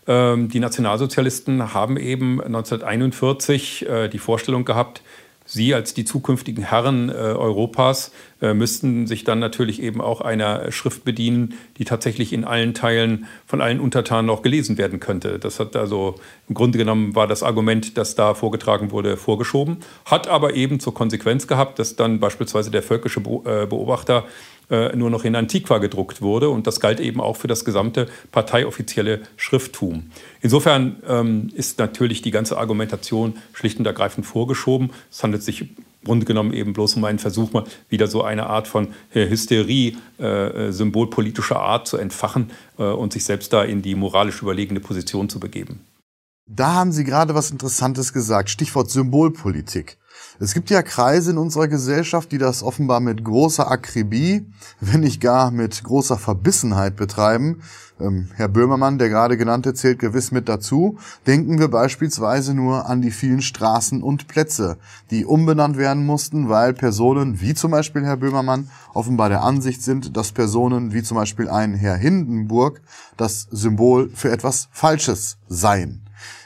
Ähm, 0.06 0.50
die 0.50 0.60
Nationalsozialisten 0.60 1.74
haben 1.74 1.96
eben 1.96 2.42
1941 2.42 3.88
äh, 3.88 4.10
die 4.10 4.20
Vorstellung 4.20 4.66
gehabt, 4.66 5.02
Sie 5.54 5.76
als 5.76 5.94
die 5.94 6.04
zukünftigen 6.04 6.64
Herren 6.64 7.10
äh, 7.10 7.14
Europas 7.14 8.12
äh, 8.42 8.56
müssten 8.56 9.06
sich 9.06 9.24
dann 9.24 9.38
natürlich 9.38 9.84
eben 9.84 10.02
auch 10.02 10.20
einer 10.20 10.72
Schrift 10.72 11.06
bedienen, 11.06 11.54
die 11.78 11.86
tatsächlich 11.86 12.34
in 12.34 12.44
allen 12.44 12.74
Teilen 12.74 13.28
von 13.46 13.62
allen 13.62 13.80
Untertanen 13.80 14.32
auch 14.32 14.42
gelesen 14.42 14.80
werden 14.80 15.00
könnte. 15.00 15.38
Das 15.38 15.60
hat 15.60 15.76
also 15.76 16.16
im 16.50 16.56
Grunde 16.56 16.80
genommen 16.80 17.14
war 17.14 17.28
das 17.28 17.44
Argument, 17.44 18.00
das 18.00 18.16
da 18.16 18.34
vorgetragen 18.34 18.90
wurde, 18.90 19.16
vorgeschoben, 19.16 19.78
hat 20.06 20.28
aber 20.28 20.56
eben 20.56 20.80
zur 20.80 20.96
Konsequenz 20.96 21.46
gehabt, 21.46 21.78
dass 21.78 21.96
dann 21.96 22.20
beispielsweise 22.20 22.72
der 22.72 22.82
völkische 22.82 23.20
äh, 23.20 23.68
Beobachter 23.68 24.26
nur 24.70 25.10
noch 25.10 25.24
in 25.24 25.36
Antiqua 25.36 25.78
gedruckt 25.78 26.22
wurde. 26.22 26.50
Und 26.50 26.68
das 26.68 26.80
galt 26.80 27.00
eben 27.00 27.22
auch 27.22 27.36
für 27.36 27.48
das 27.48 27.66
gesamte 27.66 28.08
parteioffizielle 28.32 29.22
Schrifttum. 29.36 30.12
Insofern 30.42 30.98
ähm, 31.08 31.50
ist 31.54 31.80
natürlich 31.80 32.22
die 32.22 32.32
ganze 32.32 32.58
Argumentation 32.58 33.38
schlicht 33.54 33.78
und 33.78 33.86
ergreifend 33.86 34.26
vorgeschoben. 34.26 34.92
Es 35.12 35.22
handelt 35.22 35.44
sich 35.44 35.70
Grunde 36.04 36.26
genommen 36.26 36.54
eben 36.54 36.74
bloß 36.74 36.96
um 36.96 37.06
einen 37.06 37.20
Versuch, 37.20 37.54
mal 37.54 37.64
wieder 37.90 38.08
so 38.08 38.24
eine 38.24 38.48
Art 38.48 38.68
von 38.68 38.90
äh, 39.14 39.30
Hysterie 39.30 39.98
äh, 40.18 40.72
symbolpolitischer 40.72 41.60
Art 41.60 41.88
zu 41.88 41.98
entfachen 41.98 42.52
äh, 42.78 42.84
und 42.84 43.14
sich 43.14 43.24
selbst 43.24 43.54
da 43.54 43.64
in 43.64 43.82
die 43.82 43.96
moralisch 43.96 44.42
überlegene 44.42 44.80
Position 44.80 45.30
zu 45.30 45.40
begeben. 45.40 45.82
Da 46.46 46.74
haben 46.74 46.92
Sie 46.92 47.06
gerade 47.06 47.36
was 47.36 47.52
Interessantes 47.52 48.12
gesagt. 48.12 48.50
Stichwort 48.50 48.92
Symbolpolitik. 48.92 49.98
Es 50.40 50.54
gibt 50.54 50.70
ja 50.72 50.82
Kreise 50.82 51.32
in 51.32 51.38
unserer 51.38 51.68
Gesellschaft, 51.68 52.32
die 52.32 52.40
das 52.40 52.64
offenbar 52.64 53.00
mit 53.00 53.24
großer 53.24 53.70
Akribie, 53.70 54.46
wenn 54.80 55.02
nicht 55.02 55.22
gar 55.22 55.52
mit 55.52 55.84
großer 55.84 56.18
Verbissenheit 56.18 56.96
betreiben. 56.96 57.62
Ähm, 58.00 58.30
Herr 58.34 58.48
Böhmermann, 58.48 58.98
der 58.98 59.10
gerade 59.10 59.38
genannte, 59.38 59.76
zählt 59.76 60.00
gewiss 60.00 60.32
mit 60.32 60.50
dazu. 60.50 60.98
Denken 61.28 61.60
wir 61.60 61.68
beispielsweise 61.68 62.56
nur 62.56 62.90
an 62.90 63.02
die 63.02 63.12
vielen 63.12 63.44
Straßen 63.44 64.02
und 64.02 64.28
Plätze, 64.28 64.78
die 65.12 65.26
umbenannt 65.26 65.78
werden 65.78 66.04
mussten, 66.06 66.50
weil 66.50 66.74
Personen 66.74 67.40
wie 67.40 67.54
zum 67.54 67.70
Beispiel 67.70 68.04
Herr 68.04 68.18
Böhmermann 68.18 68.70
offenbar 68.94 69.30
der 69.30 69.44
Ansicht 69.44 69.84
sind, 69.84 70.18
dass 70.18 70.32
Personen 70.32 70.94
wie 70.94 71.04
zum 71.04 71.16
Beispiel 71.16 71.48
ein 71.48 71.76
Herr 71.76 71.96
Hindenburg 71.96 72.82
das 73.18 73.48
Symbol 73.52 74.10
für 74.16 74.32
etwas 74.32 74.68
Falsches 74.72 75.38
seien. 75.48 76.02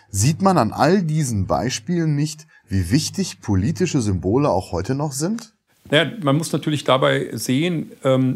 Sieht 0.10 0.41
man 0.41 0.58
an 0.58 0.71
all 0.71 1.04
diesen 1.04 1.47
Beispielen 1.47 2.15
nicht, 2.15 2.47
wie 2.69 2.91
wichtig 2.91 3.41
politische 3.41 4.01
Symbole 4.01 4.49
auch 4.49 4.71
heute 4.71 4.95
noch 4.95 5.12
sind? 5.12 5.53
Naja, 5.89 6.12
man 6.21 6.36
muss 6.36 6.51
natürlich 6.51 6.84
dabei 6.84 7.30
sehen, 7.34 7.91
ähm, 8.03 8.36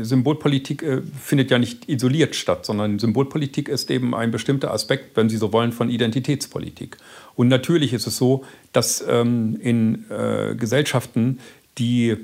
Symbolpolitik 0.00 0.82
äh, 0.82 1.02
findet 1.20 1.50
ja 1.50 1.58
nicht 1.58 1.88
isoliert 1.88 2.34
statt, 2.34 2.64
sondern 2.64 2.98
Symbolpolitik 2.98 3.68
ist 3.68 3.90
eben 3.90 4.14
ein 4.14 4.30
bestimmter 4.30 4.72
Aspekt, 4.72 5.16
wenn 5.16 5.28
Sie 5.28 5.36
so 5.36 5.52
wollen, 5.52 5.72
von 5.72 5.90
Identitätspolitik. 5.90 6.96
Und 7.34 7.48
natürlich 7.48 7.92
ist 7.92 8.06
es 8.06 8.16
so, 8.16 8.44
dass 8.72 9.04
ähm, 9.06 9.58
in 9.60 10.06
äh, 10.10 10.54
Gesellschaften, 10.54 11.38
die 11.76 12.16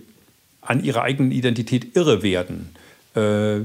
an 0.62 0.82
ihrer 0.82 1.02
eigenen 1.02 1.32
Identität 1.32 1.94
irre 1.94 2.22
werden, 2.22 2.70
äh, 3.14 3.58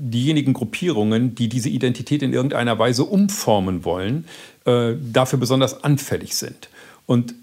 diejenigen 0.00 0.54
Gruppierungen, 0.54 1.34
die 1.34 1.48
diese 1.48 1.68
Identität 1.68 2.22
in 2.22 2.32
irgendeiner 2.32 2.78
Weise 2.78 3.04
umformen 3.04 3.84
wollen, 3.84 4.24
äh, 4.64 4.94
dafür 5.12 5.38
besonders 5.38 5.84
anfällig 5.84 6.36
sind. 6.36 6.70
Und 7.08 7.34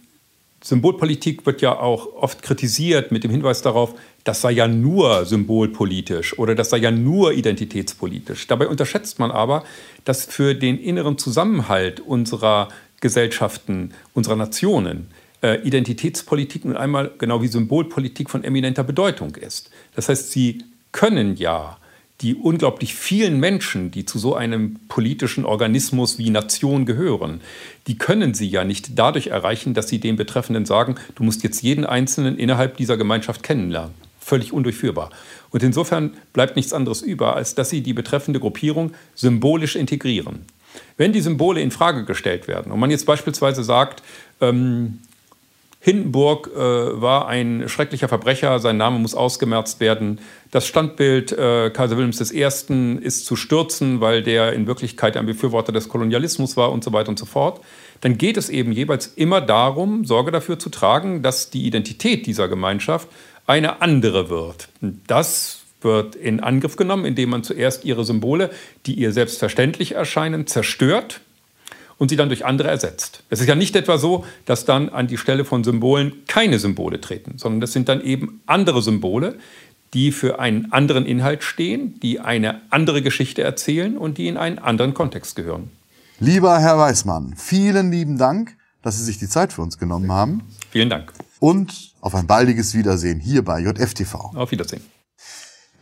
Symbolpolitik 0.63 1.47
wird 1.47 1.61
ja 1.61 1.79
auch 1.79 2.13
oft 2.13 2.43
kritisiert 2.43 3.11
mit 3.11 3.23
dem 3.23 3.31
Hinweis 3.31 3.63
darauf, 3.63 3.95
das 4.23 4.41
sei 4.41 4.51
ja 4.51 4.67
nur 4.67 5.25
symbolpolitisch 5.25 6.37
oder 6.37 6.53
das 6.53 6.69
sei 6.69 6.77
ja 6.77 6.91
nur 6.91 7.33
identitätspolitisch. 7.33 8.45
Dabei 8.45 8.67
unterschätzt 8.67 9.17
man 9.17 9.31
aber, 9.31 9.63
dass 10.03 10.25
für 10.25 10.53
den 10.53 10.77
inneren 10.77 11.17
Zusammenhalt 11.17 11.99
unserer 11.99 12.69
Gesellschaften, 13.01 13.91
unserer 14.13 14.35
Nationen, 14.35 15.07
äh, 15.41 15.61
Identitätspolitik 15.63 16.63
nun 16.65 16.77
einmal 16.77 17.11
genau 17.17 17.41
wie 17.41 17.47
Symbolpolitik 17.47 18.29
von 18.29 18.43
eminenter 18.43 18.83
Bedeutung 18.83 19.35
ist. 19.35 19.71
Das 19.95 20.09
heißt, 20.09 20.31
sie 20.31 20.63
können 20.91 21.37
ja 21.37 21.77
die 22.21 22.35
unglaublich 22.35 22.95
vielen 22.95 23.39
Menschen, 23.39 23.91
die 23.91 24.05
zu 24.05 24.19
so 24.19 24.35
einem 24.35 24.79
politischen 24.87 25.45
Organismus 25.45 26.17
wie 26.17 26.29
Nation 26.29 26.85
gehören, 26.85 27.41
die 27.87 27.97
können 27.97 28.33
sie 28.33 28.47
ja 28.47 28.63
nicht 28.63 28.97
dadurch 28.97 29.27
erreichen, 29.27 29.73
dass 29.73 29.89
sie 29.89 29.99
den 29.99 30.15
Betreffenden 30.15 30.65
sagen, 30.65 30.95
du 31.15 31.23
musst 31.23 31.43
jetzt 31.43 31.61
jeden 31.61 31.85
Einzelnen 31.85 32.37
innerhalb 32.37 32.77
dieser 32.77 32.95
Gemeinschaft 32.95 33.43
kennenlernen. 33.43 33.93
Völlig 34.19 34.53
undurchführbar. 34.53 35.11
Und 35.51 35.61
insofern 35.61 36.13
bleibt 36.33 36.55
nichts 36.55 36.73
anderes 36.73 37.01
über, 37.01 37.35
als 37.35 37.53
dass 37.53 37.69
sie 37.69 37.81
die 37.81 37.93
betreffende 37.93 38.39
Gruppierung 38.39 38.93
symbolisch 39.13 39.75
integrieren. 39.75 40.45
Wenn 40.97 41.13
die 41.13 41.21
Symbole 41.21 41.61
in 41.61 41.71
Frage 41.71 42.05
gestellt 42.05 42.47
werden 42.47 42.71
und 42.71 42.79
man 42.79 42.91
jetzt 42.91 43.05
beispielsweise 43.05 43.63
sagt, 43.63 44.03
ähm, 44.41 44.99
Hindenburg 45.85 46.49
äh, 46.51 46.59
war 46.59 47.27
ein 47.27 47.69
schrecklicher 47.69 48.07
Verbrecher, 48.07 48.57
sein 48.57 48.75
Name 48.75 48.97
muss 48.97 49.13
ausgemerzt 49.13 49.79
werden. 49.79 50.19
Das 50.49 50.65
Standbild 50.65 51.31
äh, 51.31 51.69
Kaiser 51.69 51.95
Wilhelms 51.95 52.33
I. 52.33 52.41
ist 53.03 53.27
zu 53.27 53.35
stürzen, 53.35 54.01
weil 54.01 54.23
der 54.23 54.53
in 54.53 54.65
Wirklichkeit 54.65 55.15
ein 55.15 55.27
Befürworter 55.27 55.71
des 55.71 55.87
Kolonialismus 55.87 56.57
war 56.57 56.71
und 56.71 56.83
so 56.83 56.91
weiter 56.91 57.09
und 57.09 57.19
so 57.19 57.27
fort. 57.27 57.61
Dann 58.01 58.17
geht 58.17 58.35
es 58.35 58.49
eben 58.49 58.71
jeweils 58.71 59.05
immer 59.05 59.41
darum, 59.41 60.05
Sorge 60.05 60.31
dafür 60.31 60.57
zu 60.57 60.71
tragen, 60.71 61.21
dass 61.21 61.51
die 61.51 61.67
Identität 61.67 62.25
dieser 62.25 62.47
Gemeinschaft 62.47 63.07
eine 63.45 63.83
andere 63.83 64.31
wird. 64.31 64.69
Das 64.81 65.65
wird 65.81 66.15
in 66.15 66.39
Angriff 66.39 66.77
genommen, 66.77 67.05
indem 67.05 67.29
man 67.29 67.43
zuerst 67.43 67.85
ihre 67.85 68.05
Symbole, 68.05 68.49
die 68.87 68.95
ihr 68.95 69.11
selbstverständlich 69.11 69.91
erscheinen, 69.91 70.47
zerstört 70.47 71.21
und 71.97 72.09
sie 72.09 72.15
dann 72.15 72.29
durch 72.29 72.45
andere 72.45 72.69
ersetzt. 72.69 73.23
Es 73.29 73.39
ist 73.39 73.47
ja 73.47 73.55
nicht 73.55 73.75
etwa 73.75 73.97
so, 73.97 74.25
dass 74.45 74.65
dann 74.65 74.89
an 74.89 75.07
die 75.07 75.17
Stelle 75.17 75.45
von 75.45 75.63
Symbolen 75.63 76.13
keine 76.27 76.59
Symbole 76.59 76.99
treten, 77.01 77.37
sondern 77.37 77.61
das 77.61 77.73
sind 77.73 77.89
dann 77.89 78.01
eben 78.01 78.41
andere 78.45 78.81
Symbole, 78.81 79.37
die 79.93 80.11
für 80.11 80.39
einen 80.39 80.71
anderen 80.71 81.05
Inhalt 81.05 81.43
stehen, 81.43 81.99
die 82.01 82.19
eine 82.19 82.61
andere 82.69 83.01
Geschichte 83.01 83.43
erzählen 83.43 83.97
und 83.97 84.17
die 84.17 84.27
in 84.27 84.37
einen 84.37 84.59
anderen 84.59 84.93
Kontext 84.93 85.35
gehören. 85.35 85.71
Lieber 86.19 86.59
Herr 86.59 86.77
Weismann, 86.77 87.33
vielen 87.37 87.91
lieben 87.91 88.17
Dank, 88.17 88.55
dass 88.81 88.97
Sie 88.97 89.03
sich 89.03 89.17
die 89.17 89.27
Zeit 89.27 89.53
für 89.53 89.61
uns 89.61 89.77
genommen 89.77 90.11
haben. 90.11 90.43
Vielen 90.71 90.89
Dank. 90.89 91.11
Und 91.39 91.93
auf 92.01 92.13
ein 92.13 92.27
baldiges 92.27 92.73
Wiedersehen 92.73 93.19
hier 93.19 93.43
bei 93.43 93.59
JFTV. 93.59 94.15
Auf 94.35 94.51
Wiedersehen. 94.51 94.81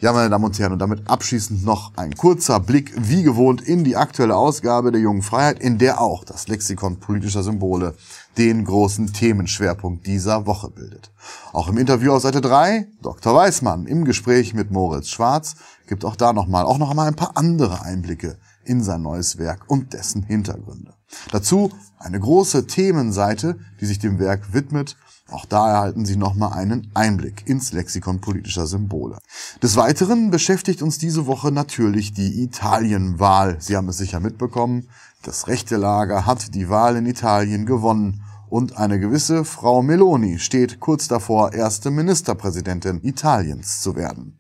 Ja, 0.03 0.11
meine 0.11 0.29
Damen 0.29 0.43
und 0.43 0.59
Herren, 0.59 0.73
und 0.73 0.79
damit 0.79 1.09
abschließend 1.09 1.63
noch 1.63 1.93
ein 1.95 2.13
kurzer 2.13 2.59
Blick, 2.59 2.91
wie 2.97 3.23
gewohnt, 3.23 3.61
in 3.61 3.85
die 3.85 3.95
aktuelle 3.95 4.35
Ausgabe 4.35 4.91
der 4.91 4.99
Jungen 4.99 5.21
Freiheit, 5.21 5.59
in 5.59 5.77
der 5.77 6.01
auch 6.01 6.25
das 6.25 6.49
Lexikon 6.49 6.99
politischer 6.99 7.41
Symbole 7.41 7.95
den 8.37 8.65
großen 8.65 9.13
Themenschwerpunkt 9.13 10.05
dieser 10.05 10.45
Woche 10.45 10.69
bildet. 10.69 11.13
Auch 11.53 11.69
im 11.69 11.77
Interview 11.77 12.11
auf 12.11 12.21
Seite 12.21 12.41
3, 12.41 12.85
Dr. 13.01 13.33
Weismann 13.33 13.85
im 13.85 14.03
Gespräch 14.03 14.53
mit 14.53 14.71
Moritz 14.71 15.07
Schwarz, 15.07 15.55
gibt 15.87 16.03
auch 16.03 16.17
da 16.17 16.33
nochmal, 16.33 16.65
auch 16.65 16.79
noch 16.79 16.89
einmal 16.89 17.07
ein 17.07 17.15
paar 17.15 17.37
andere 17.37 17.83
Einblicke 17.83 18.37
in 18.65 18.83
sein 18.83 19.03
neues 19.03 19.37
Werk 19.37 19.69
und 19.69 19.93
dessen 19.93 20.23
Hintergründe. 20.23 20.95
Dazu 21.31 21.71
eine 21.97 22.19
große 22.19 22.67
Themenseite, 22.67 23.57
die 23.79 23.85
sich 23.85 23.99
dem 23.99 24.19
Werk 24.19 24.53
widmet. 24.53 24.97
Auch 25.29 25.45
da 25.45 25.71
erhalten 25.71 26.05
Sie 26.05 26.15
nochmal 26.15 26.53
einen 26.53 26.91
Einblick 26.93 27.47
ins 27.47 27.71
Lexikon 27.71 28.19
politischer 28.19 28.67
Symbole. 28.67 29.17
Des 29.61 29.75
Weiteren 29.77 30.31
beschäftigt 30.31 30.81
uns 30.81 30.97
diese 30.97 31.25
Woche 31.25 31.51
natürlich 31.51 32.13
die 32.13 32.43
Italienwahl. 32.43 33.57
Sie 33.59 33.75
haben 33.75 33.89
es 33.89 33.97
sicher 33.97 34.19
mitbekommen. 34.19 34.89
Das 35.23 35.47
rechte 35.47 35.77
Lager 35.77 36.25
hat 36.25 36.53
die 36.53 36.69
Wahl 36.69 36.97
in 36.97 37.05
Italien 37.05 37.65
gewonnen 37.65 38.21
und 38.49 38.77
eine 38.77 38.99
gewisse 38.99 39.45
Frau 39.45 39.81
Meloni 39.81 40.37
steht 40.37 40.79
kurz 40.79 41.07
davor, 41.07 41.53
erste 41.53 41.89
Ministerpräsidentin 41.89 42.99
Italiens 43.01 43.81
zu 43.81 43.95
werden. 43.95 44.39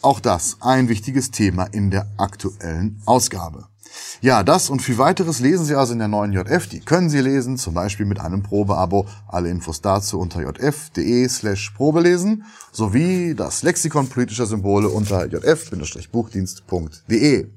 Auch 0.00 0.20
das 0.20 0.56
ein 0.60 0.88
wichtiges 0.88 1.30
Thema 1.30 1.64
in 1.64 1.90
der 1.90 2.06
aktuellen 2.16 3.02
Ausgabe. 3.04 3.71
Ja, 4.20 4.42
das 4.42 4.68
und 4.70 4.82
viel 4.82 4.98
weiteres 4.98 5.38
lesen 5.40 5.64
Sie 5.64 5.74
also 5.74 5.92
in 5.92 5.98
der 5.98 6.06
neuen 6.08 6.32
JF. 6.32 6.68
Die 6.68 6.80
können 6.80 7.10
Sie 7.10 7.20
lesen, 7.20 7.58
zum 7.58 7.74
Beispiel 7.74 8.06
mit 8.06 8.20
einem 8.20 8.42
Probeabo. 8.42 9.06
Alle 9.26 9.50
Infos 9.50 9.80
dazu 9.80 10.20
unter 10.20 10.42
jf.de 10.42 11.28
slash 11.28 11.70
probelesen 11.70 12.44
sowie 12.70 13.34
das 13.34 13.62
Lexikon 13.62 14.08
politischer 14.08 14.46
Symbole 14.46 14.88
unter 14.88 15.26
jf-buchdienst.de. 15.26 17.48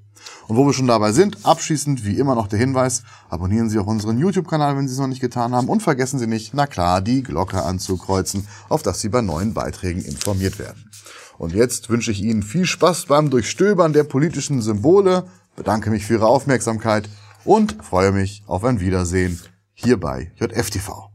Und 0.48 0.58
wo 0.58 0.66
wir 0.66 0.74
schon 0.74 0.88
dabei 0.88 1.12
sind, 1.12 1.46
abschließend 1.46 2.06
wie 2.06 2.18
immer 2.18 2.36
noch 2.36 2.48
der 2.48 2.60
Hinweis, 2.60 3.04
abonnieren 3.30 3.70
Sie 3.70 3.80
auch 3.80 3.88
unseren 3.88 4.18
YouTube-Kanal, 4.18 4.78
wenn 4.78 4.88
Sie 4.88 4.94
es 4.94 5.00
noch 5.00 5.08
nicht 5.08 5.22
getan 5.22 5.54
haben 5.54 5.70
und 5.70 5.84
vergessen 5.84 6.20
Sie 6.20 6.28
nicht, 6.28 6.54
na 6.54 6.68
klar, 6.68 7.02
die 7.02 7.24
Glocke 7.24 7.64
anzukreuzen, 7.64 8.48
auf 8.70 8.84
dass 8.84 9.02
Sie 9.02 9.10
bei 9.10 9.22
neuen 9.22 9.54
Beiträgen 9.54 10.04
informiert 10.04 10.60
werden. 10.60 10.90
Und 11.38 11.54
jetzt 11.54 11.90
wünsche 11.90 12.12
ich 12.12 12.24
Ihnen 12.24 12.44
viel 12.44 12.66
Spaß 12.66 13.06
beim 13.06 13.30
Durchstöbern 13.30 13.94
der 13.94 14.04
politischen 14.04 14.62
Symbole, 14.62 15.26
bedanke 15.56 15.90
mich 15.90 16.06
für 16.06 16.14
Ihre 16.14 16.28
Aufmerksamkeit 16.28 17.10
und 17.44 17.84
freue 17.84 18.12
mich 18.12 18.44
auf 18.48 18.64
ein 18.64 18.80
Wiedersehen 18.80 19.40
hier 19.74 20.00
bei 20.00 20.32
JFTV. 20.38 21.10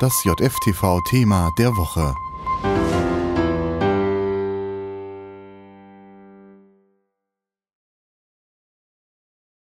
Das 0.00 0.12
JFTV-Thema 0.24 1.50
der 1.58 1.76
Woche. 1.76 2.14